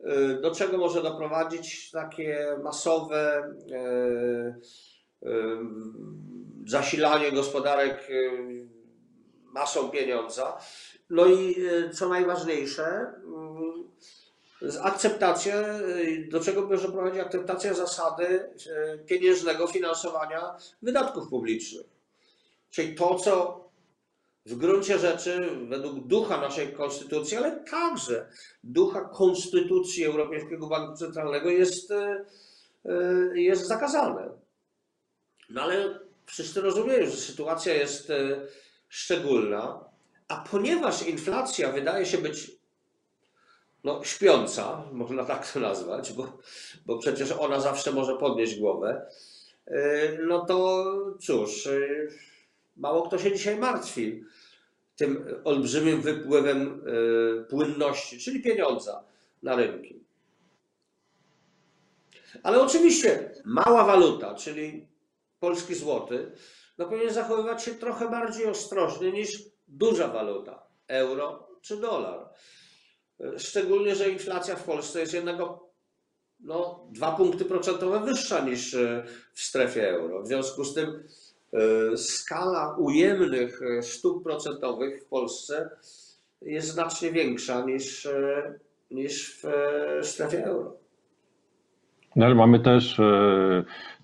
e, 0.00 0.28
do 0.40 0.50
czego 0.50 0.78
może 0.78 1.02
doprowadzić 1.02 1.90
takie 1.90 2.56
masowe 2.62 3.52
zasilanie 6.66 7.32
gospodarek 7.32 8.08
masą 9.44 9.88
pieniądza. 9.88 10.58
No 11.10 11.26
i 11.26 11.56
co 11.92 12.08
najważniejsze, 12.08 13.12
akceptacja, 14.82 15.78
y, 15.78 16.28
do 16.30 16.40
czego 16.40 16.62
może 16.62 16.88
prowadzić 16.88 17.20
akceptacja 17.20 17.74
zasady 17.74 18.24
y, 18.24 19.04
pieniężnego 19.06 19.66
finansowania 19.66 20.56
wydatków 20.82 21.28
publicznych. 21.28 21.86
Czyli 22.70 22.94
to, 22.94 23.14
co 23.14 23.62
w 24.46 24.54
gruncie 24.54 24.98
rzeczy 24.98 25.48
według 25.68 26.06
ducha 26.06 26.40
naszej 26.40 26.72
konstytucji, 26.72 27.36
ale 27.36 27.64
także 27.70 28.28
ducha 28.64 29.00
konstytucji 29.00 30.04
Europejskiego 30.04 30.66
Banku 30.66 30.96
Centralnego 30.96 31.50
jest, 31.50 31.90
y, 31.90 33.40
jest 33.40 33.66
zakazane. 33.66 34.28
No 35.50 35.62
ale 35.62 36.00
wszyscy 36.26 36.60
rozumieją, 36.60 37.06
że 37.06 37.16
sytuacja 37.16 37.74
jest 37.74 38.12
szczególna, 38.88 39.84
a 40.28 40.44
ponieważ 40.50 41.06
inflacja 41.06 41.72
wydaje 41.72 42.06
się 42.06 42.18
być 42.18 42.61
no, 43.84 44.04
śpiąca, 44.04 44.82
można 44.92 45.24
tak 45.24 45.52
to 45.52 45.60
nazwać, 45.60 46.12
bo, 46.12 46.38
bo 46.86 46.98
przecież 46.98 47.32
ona 47.32 47.60
zawsze 47.60 47.92
może 47.92 48.16
podnieść 48.16 48.58
głowę, 48.58 49.06
y, 49.68 49.72
no 50.26 50.46
to 50.46 50.86
cóż, 51.20 51.66
y, 51.66 52.08
mało 52.76 53.02
kto 53.02 53.18
się 53.18 53.32
dzisiaj 53.32 53.56
martwi 53.56 54.24
tym 54.96 55.24
olbrzymim 55.44 56.00
wypływem 56.00 56.88
y, 56.88 57.44
płynności, 57.44 58.18
czyli 58.18 58.42
pieniądza 58.42 59.04
na 59.42 59.56
rynki. 59.56 60.02
Ale 62.42 62.62
oczywiście 62.62 63.34
mała 63.44 63.84
waluta, 63.84 64.34
czyli 64.34 64.86
polski 65.40 65.74
złoty, 65.74 66.32
no 66.78 66.86
powinien 66.86 67.14
zachowywać 67.14 67.62
się 67.62 67.74
trochę 67.74 68.10
bardziej 68.10 68.46
ostrożnie 68.46 69.12
niż 69.12 69.42
duża 69.68 70.08
waluta, 70.08 70.66
euro 70.88 71.48
czy 71.60 71.76
dolar. 71.76 72.28
Szczególnie, 73.36 73.94
że 73.94 74.10
inflacja 74.10 74.56
w 74.56 74.64
Polsce 74.64 75.00
jest 75.00 75.14
jednego 75.14 75.72
no, 76.44 76.80
dwa 76.90 77.12
punkty 77.12 77.44
procentowe 77.44 78.00
wyższa 78.00 78.44
niż 78.44 78.74
e, 78.74 79.04
w 79.32 79.40
strefie 79.40 79.90
euro. 79.90 80.22
W 80.22 80.26
związku 80.26 80.64
z 80.64 80.74
tym 80.74 81.02
e, 81.52 81.96
skala 81.96 82.76
ujemnych 82.78 83.60
e, 83.62 83.82
stóp 83.82 84.24
procentowych 84.24 85.02
w 85.02 85.06
Polsce 85.06 85.70
jest 86.42 86.68
znacznie 86.68 87.12
większa 87.12 87.64
niż, 87.64 88.08
niż 88.90 89.42
w 89.42 90.06
strefie 90.06 90.44
euro. 90.44 90.76
No 92.16 92.26
ale 92.26 92.34
mamy 92.34 92.60
też 92.60 93.00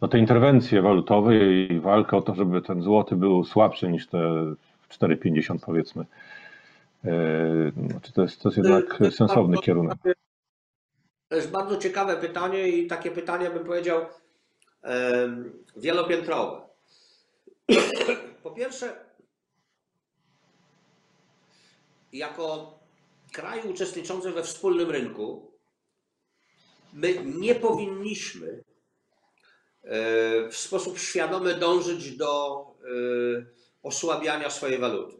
no, 0.00 0.08
te 0.08 0.18
interwencje 0.18 0.82
walutowe 0.82 1.36
i 1.36 1.80
walkę 1.80 2.16
o 2.16 2.22
to, 2.22 2.34
żeby 2.34 2.62
ten 2.62 2.82
złoty 2.82 3.16
był 3.16 3.44
słabszy 3.44 3.88
niż 3.88 4.06
te 4.06 4.18
4,50 4.18 5.58
powiedzmy. 5.66 6.04
Znaczy 7.90 8.12
to, 8.12 8.22
jest, 8.22 8.42
to 8.42 8.48
jest 8.48 8.56
jednak 8.56 8.98
to 8.98 9.10
sensowny 9.10 9.48
bardzo, 9.48 9.62
kierunek. 9.62 9.98
To 11.28 11.36
jest 11.36 11.50
bardzo 11.50 11.76
ciekawe 11.76 12.16
pytanie 12.16 12.68
i 12.68 12.86
takie 12.86 13.10
pytanie 13.10 13.50
bym 13.50 13.64
powiedział 13.64 14.06
wielopiętrowe. 15.76 16.60
Po 18.42 18.50
pierwsze, 18.50 19.04
jako 22.12 22.78
kraj 23.32 23.70
uczestniczący 23.70 24.32
we 24.32 24.42
wspólnym 24.42 24.90
rynku, 24.90 25.52
my 26.92 27.24
nie 27.24 27.54
powinniśmy 27.54 28.64
e, 29.82 30.48
w 30.48 30.56
sposób 30.56 30.98
świadomy 30.98 31.54
dążyć 31.54 32.16
do 32.16 32.60
e, 32.60 33.46
osłabiania 33.82 34.50
swojej 34.50 34.78
waluty. 34.78 35.17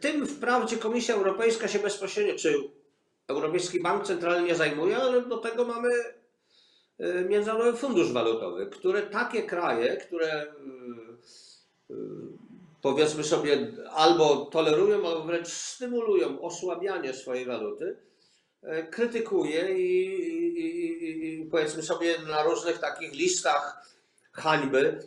Tym 0.00 0.26
wprawdzie 0.26 0.76
Komisja 0.76 1.14
Europejska 1.14 1.68
się 1.68 1.78
bezpośrednio, 1.78 2.34
czy 2.34 2.54
Europejski 3.28 3.80
Bank 3.80 4.06
Centralny 4.06 4.48
nie 4.48 4.54
zajmuje, 4.54 4.96
ale 4.96 5.22
do 5.22 5.36
tego 5.36 5.64
mamy 5.64 5.88
e, 6.98 7.24
Międzynarodowy 7.24 7.78
Fundusz 7.78 8.12
Walutowy, 8.12 8.66
które 8.66 9.02
takie 9.02 9.42
kraje, 9.42 9.96
które 9.96 10.32
e, 10.32 10.44
e, 11.90 11.94
powiedzmy 12.82 13.24
sobie 13.24 13.72
albo 13.90 14.36
tolerują, 14.36 14.96
albo 14.96 15.24
wręcz 15.24 15.48
stymulują 15.48 16.40
osłabianie 16.40 17.14
swojej 17.14 17.46
waluty, 17.46 17.96
krytykuje 18.90 19.78
i, 19.78 20.04
i, 20.58 21.04
i, 21.04 21.40
i 21.42 21.44
powiedzmy 21.44 21.82
sobie 21.82 22.18
na 22.28 22.42
różnych 22.42 22.78
takich 22.78 23.12
listach 23.12 23.88
hańby 24.32 24.98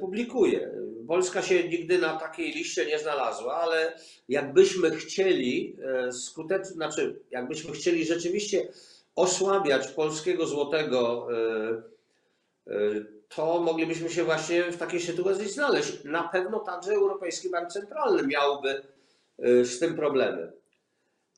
publikuje. 0.00 0.70
Polska 1.10 1.42
się 1.42 1.68
nigdy 1.68 1.98
na 1.98 2.16
takiej 2.16 2.52
liście 2.52 2.86
nie 2.86 2.98
znalazła, 2.98 3.54
ale 3.54 3.92
jakbyśmy 4.28 4.90
chcieli 4.90 5.76
e, 5.84 6.12
skutecznie, 6.12 6.74
znaczy 6.74 7.20
jakbyśmy 7.30 7.72
chcieli 7.72 8.04
rzeczywiście 8.04 8.68
osłabiać 9.16 9.88
polskiego 9.88 10.46
złotego, 10.46 11.28
e, 11.32 11.82
e, 12.66 13.04
to 13.28 13.60
moglibyśmy 13.60 14.10
się 14.10 14.24
właśnie 14.24 14.72
w 14.72 14.76
takiej 14.76 15.00
sytuacji 15.00 15.48
znaleźć. 15.48 16.04
Na 16.04 16.28
pewno 16.28 16.58
także 16.58 16.92
Europejski 16.92 17.50
Bank 17.50 17.72
Centralny 17.72 18.22
miałby 18.26 18.82
z 19.38 19.78
tym 19.78 19.96
problemy. 19.96 20.52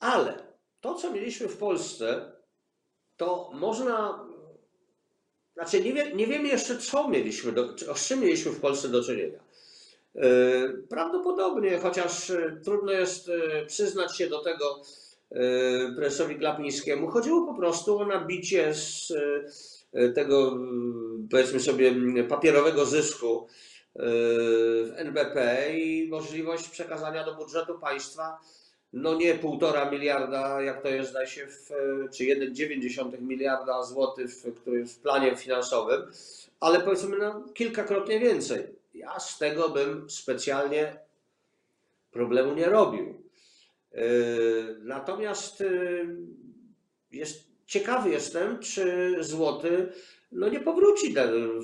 Ale 0.01 0.35
to, 0.81 0.95
co 0.95 1.13
mieliśmy 1.13 1.49
w 1.49 1.57
Polsce, 1.57 2.33
to 3.17 3.51
można. 3.55 4.27
Znaczy, 5.55 5.81
nie, 5.81 5.93
wie, 5.93 6.15
nie 6.15 6.27
wiemy 6.27 6.49
jeszcze, 6.49 6.79
co 6.79 7.09
mieliśmy, 7.09 7.53
do, 7.53 7.75
z 7.95 8.07
czym 8.07 8.21
mieliśmy 8.21 8.53
w 8.53 8.61
Polsce 8.61 8.89
do 8.89 9.05
czynienia. 9.05 9.39
E, 10.17 10.23
prawdopodobnie, 10.89 11.79
chociaż 11.79 12.31
e, 12.31 12.61
trudno 12.65 12.93
jest 12.93 13.29
e, 13.29 13.67
przyznać 13.67 14.17
się 14.17 14.27
do 14.27 14.43
tego 14.43 14.83
prezesowi 15.97 16.37
Glapińskiemu, 16.37 17.09
chodziło 17.09 17.47
po 17.47 17.55
prostu 17.55 17.99
o 17.99 18.07
nabicie 18.07 18.75
z 18.75 19.13
tego, 20.15 20.59
powiedzmy 21.31 21.61
sobie, 21.61 21.95
papierowego 22.29 22.87
zysku 22.87 23.47
w 23.95 24.93
NBP 24.97 25.69
i 25.79 26.09
możliwość 26.09 26.69
przekazania 26.69 27.25
do 27.25 27.35
budżetu 27.35 27.79
państwa 27.79 28.39
no 28.93 29.15
nie 29.15 29.35
półtora 29.35 29.91
miliarda, 29.91 30.63
jak 30.63 30.83
to 30.83 30.89
jest, 30.89 31.11
zdaje 31.11 31.27
się, 31.27 31.47
w, 31.47 31.71
czy 32.13 32.25
1,9 32.25 33.23
miliarda 33.23 33.83
złotych, 33.83 34.31
który 34.61 34.87
w 34.87 34.99
planie 34.99 35.37
finansowym, 35.37 36.03
ale 36.61 36.81
powiedzmy 36.81 37.19
no, 37.19 37.45
kilkakrotnie 37.55 38.21
więcej. 38.21 38.65
Ja 38.95 39.21
z 39.21 39.39
tego 39.39 39.69
bym 39.69 40.11
specjalnie 40.11 40.97
problemu 42.11 42.55
nie 42.55 42.67
robił. 42.67 43.23
Yy, 43.95 44.01
Natomiast 44.81 45.61
yy, 45.61 46.17
jest, 47.13 47.45
ciekawy 47.67 48.11
jestem, 48.11 48.59
czy 48.59 49.17
złoty 49.21 49.93
no 50.33 50.49
nie 50.49 50.61
powróci 50.61 51.15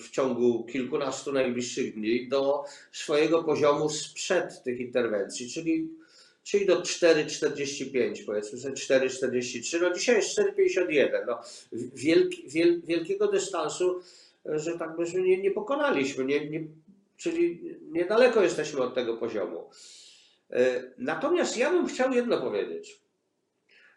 w 0.03 0.11
ciągu 0.11 0.65
kilkunastu 0.65 1.33
najbliższych 1.33 1.95
dni 1.95 2.29
do 2.29 2.65
swojego 2.93 3.45
poziomu 3.45 3.89
sprzed 3.89 4.63
tych 4.63 4.81
interwencji, 4.81 5.51
czyli, 5.51 5.89
czyli 6.49 6.67
do 6.67 6.83
4,45 6.83 8.27
powiedzmy 8.27 8.59
sobie 8.59 8.75
4,43. 8.75 9.81
No 9.81 9.95
dzisiaj 9.95 10.17
jest 10.17 10.39
4,51. 10.39 11.09
No, 11.27 11.41
wielki, 11.95 12.49
wiel, 12.49 12.81
wielkiego 12.85 13.27
dystansu, 13.27 14.01
że 14.45 14.79
tak 14.79 14.97
byśmy 14.97 15.23
nie, 15.23 15.39
nie 15.39 15.51
pokonaliśmy, 15.51 16.25
nie, 16.25 16.51
nie, 16.51 16.65
czyli 17.17 17.61
niedaleko 17.93 18.43
jesteśmy 18.43 18.83
od 18.83 18.95
tego 18.95 19.17
poziomu. 19.17 19.71
E, 20.51 20.83
Natomiast 20.99 21.57
ja 21.57 21.71
bym 21.71 21.87
chciał 21.87 22.13
jedno 22.13 22.41
powiedzieć. 22.41 23.01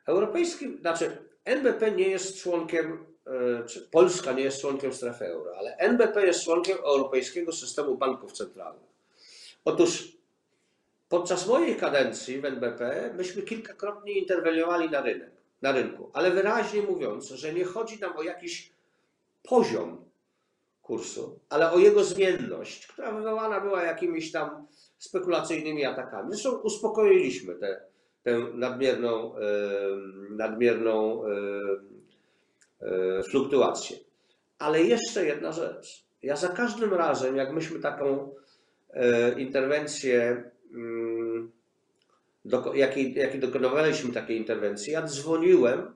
Europejski, 0.06 0.78
znaczy 0.82 1.18
NBP 1.46 1.92
nie 1.92 2.08
jest 2.08 2.42
członkiem, 2.42 3.06
e, 3.28 3.66
czy 3.66 3.82
Polska 3.82 4.32
nie 4.32 4.44
jest 4.44 4.62
członkiem 4.62 4.94
strefy 4.94 5.26
euro, 5.26 5.58
ale 5.58 5.76
NBP 5.78 6.26
jest 6.26 6.44
członkiem 6.44 6.78
Europejskiego 6.78 7.52
Systemu 7.52 7.98
Banków 7.98 8.32
Centralnych. 8.32 8.92
Otóż 9.66 10.21
podczas 11.12 11.48
mojej 11.48 11.76
kadencji 11.76 12.42
w 12.42 12.46
NBP 12.46 13.14
myśmy 13.18 13.42
kilkakrotnie 13.42 14.14
interweniowali 14.14 14.90
na 14.90 15.02
rynek, 15.02 15.32
na 15.62 15.72
rynku, 15.72 16.10
ale 16.14 16.32
wyraźnie 16.32 16.82
mówiąc, 16.82 17.30
że 17.30 17.54
nie 17.54 17.66
chodzi 17.66 18.00
nam 18.00 18.18
o 18.18 18.24
jakiś 18.24 18.72
poziom 19.44 20.06
kursu, 20.82 21.40
ale 21.50 21.72
o 21.72 21.80
jego 21.80 22.04
zmienność, 22.04 22.88
która 22.88 23.12
wywołana 23.12 23.62
była 23.62 23.84
jakimiś 23.84 24.32
tam 24.32 24.68
spekulacyjnymi 24.98 25.86
atakami. 25.86 26.32
Zresztą 26.32 26.52
uspokoiliśmy 26.52 27.56
tę 27.56 27.92
tę 28.24 28.40
nadmierną, 28.54 29.36
nadmierną 30.30 31.24
e, 32.82 33.24
fluktuację. 33.24 33.98
Ale 34.60 34.84
jeszcze 34.84 35.26
jedna 35.26 35.52
rzecz. 35.52 36.06
Ja 36.24 36.36
za 36.36 36.48
każdym 36.48 36.94
razem, 36.94 37.36
jak 37.36 37.54
myśmy 37.54 37.80
taką 37.80 38.36
e, 38.90 39.40
interwencję, 39.40 40.44
mm, 40.74 41.52
doko- 42.46 42.76
jakiej, 42.76 43.14
jakiej 43.14 43.40
dokonywaliśmy 43.40 44.14
takiej 44.14 44.38
interwencji, 44.38 44.94
ja 44.94 45.02
dzwoniłem 45.02 45.94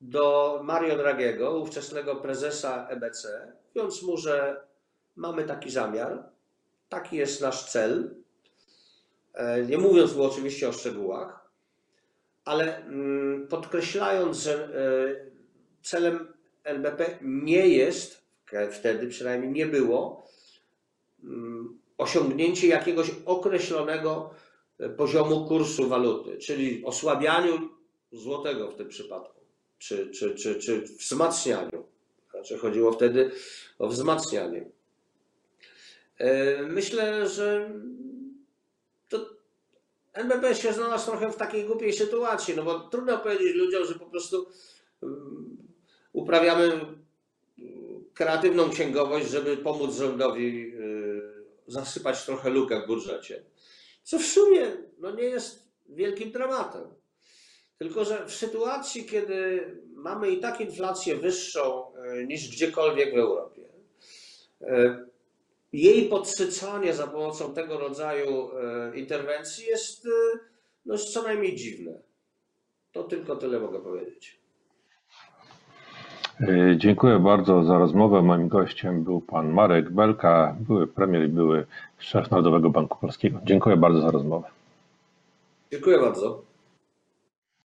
do 0.00 0.60
Mario 0.64 0.96
Dragiego, 0.96 1.60
ówczesnego 1.60 2.16
prezesa 2.16 2.88
EBC, 2.88 3.52
mówiąc 3.74 4.02
mu, 4.02 4.16
że 4.16 4.60
mamy 5.16 5.44
taki 5.44 5.70
zamiar, 5.70 6.22
taki 6.88 7.16
jest 7.16 7.42
nasz 7.42 7.70
cel, 7.70 8.10
E, 9.36 9.62
nie 9.62 9.78
mówiąc 9.78 10.16
mu 10.16 10.24
oczywiście 10.24 10.68
o 10.68 10.72
szczegółach, 10.72 11.50
ale 12.44 12.76
mm, 12.76 13.48
podkreślając, 13.48 14.38
że 14.38 14.64
e, 14.64 15.30
celem 15.82 16.32
NBP 16.64 17.18
nie 17.22 17.68
jest, 17.68 18.22
wtedy 18.70 19.08
przynajmniej 19.08 19.52
nie 19.52 19.66
było, 19.66 20.28
mm, 21.24 21.78
osiągnięcie 21.98 22.66
jakiegoś 22.66 23.10
określonego 23.26 24.30
e, 24.78 24.88
poziomu 24.88 25.46
kursu 25.46 25.88
waluty, 25.88 26.38
czyli 26.38 26.84
osłabianiu 26.84 27.68
złotego 28.12 28.70
w 28.70 28.74
tym 28.74 28.88
przypadku, 28.88 29.40
czy, 29.78 30.10
czy, 30.10 30.34
czy, 30.34 30.54
czy 30.54 30.80
wzmacnianiu. 30.80 31.86
Znaczy 32.30 32.58
chodziło 32.58 32.92
wtedy 32.92 33.30
o 33.78 33.88
wzmacnianie. 33.88 34.70
E, 36.18 36.62
Myślę, 36.62 37.28
że 37.28 37.70
to 39.08 39.26
NBP 40.12 40.54
się 40.54 40.72
znalazł 40.72 41.06
trochę 41.06 41.32
w 41.32 41.36
takiej 41.36 41.64
głupiej 41.64 41.92
sytuacji, 41.92 42.54
no 42.56 42.62
bo 42.62 42.80
trudno 42.80 43.18
powiedzieć 43.18 43.54
ludziom, 43.54 43.86
że 43.86 43.94
po 43.94 44.06
prostu 44.06 44.46
um, 45.00 45.56
uprawiamy 46.12 46.80
kreatywną 48.16 48.70
księgowość, 48.70 49.30
żeby 49.30 49.56
pomóc 49.56 49.94
rządowi 49.94 50.72
y, 50.74 50.95
zasypać 51.66 52.24
trochę 52.24 52.50
lukę 52.50 52.82
w 52.82 52.86
budżecie. 52.86 53.44
Co 54.02 54.18
w 54.18 54.22
sumie 54.22 54.76
no 54.98 55.10
nie 55.10 55.24
jest 55.24 55.68
wielkim 55.88 56.32
dramatem. 56.32 56.82
Tylko, 57.78 58.04
że 58.04 58.26
w 58.26 58.34
sytuacji, 58.34 59.04
kiedy 59.04 59.70
mamy 59.94 60.30
i 60.30 60.40
tak 60.40 60.60
inflację 60.60 61.16
wyższą 61.16 61.92
y, 61.94 62.26
niż 62.26 62.50
gdziekolwiek 62.50 63.14
w 63.14 63.18
Europie, 63.18 63.68
y, 64.62 64.66
jej 65.72 66.08
podsycanie 66.08 66.94
za 66.94 67.06
pomocą 67.06 67.54
tego 67.54 67.78
rodzaju 67.78 68.50
e, 68.50 68.96
interwencji 68.98 69.66
jest, 69.66 70.06
e, 70.06 70.38
no, 70.84 70.94
jest 70.94 71.12
co 71.12 71.22
najmniej 71.22 71.56
dziwne. 71.56 72.02
To 72.92 73.04
tylko 73.04 73.36
tyle 73.36 73.60
mogę 73.60 73.80
powiedzieć. 73.80 74.40
E, 76.40 76.76
Dziękuję 76.76 77.18
bardzo 77.18 77.64
za 77.64 77.78
rozmowę. 77.78 78.22
Moim 78.22 78.48
gościem 78.48 79.04
był 79.04 79.20
pan 79.20 79.52
Marek 79.52 79.90
Belka, 79.90 80.56
były 80.60 80.86
premier 80.86 81.24
i 81.24 81.28
były 81.28 81.66
szef 81.98 82.30
Narodowego 82.30 82.70
Banku 82.70 82.98
Polskiego. 82.98 83.38
Dziękuję 83.44 83.76
bardzo 83.76 84.00
za 84.00 84.10
rozmowę. 84.10 84.48
Dziękuję 85.72 85.98
bardzo. 85.98 86.42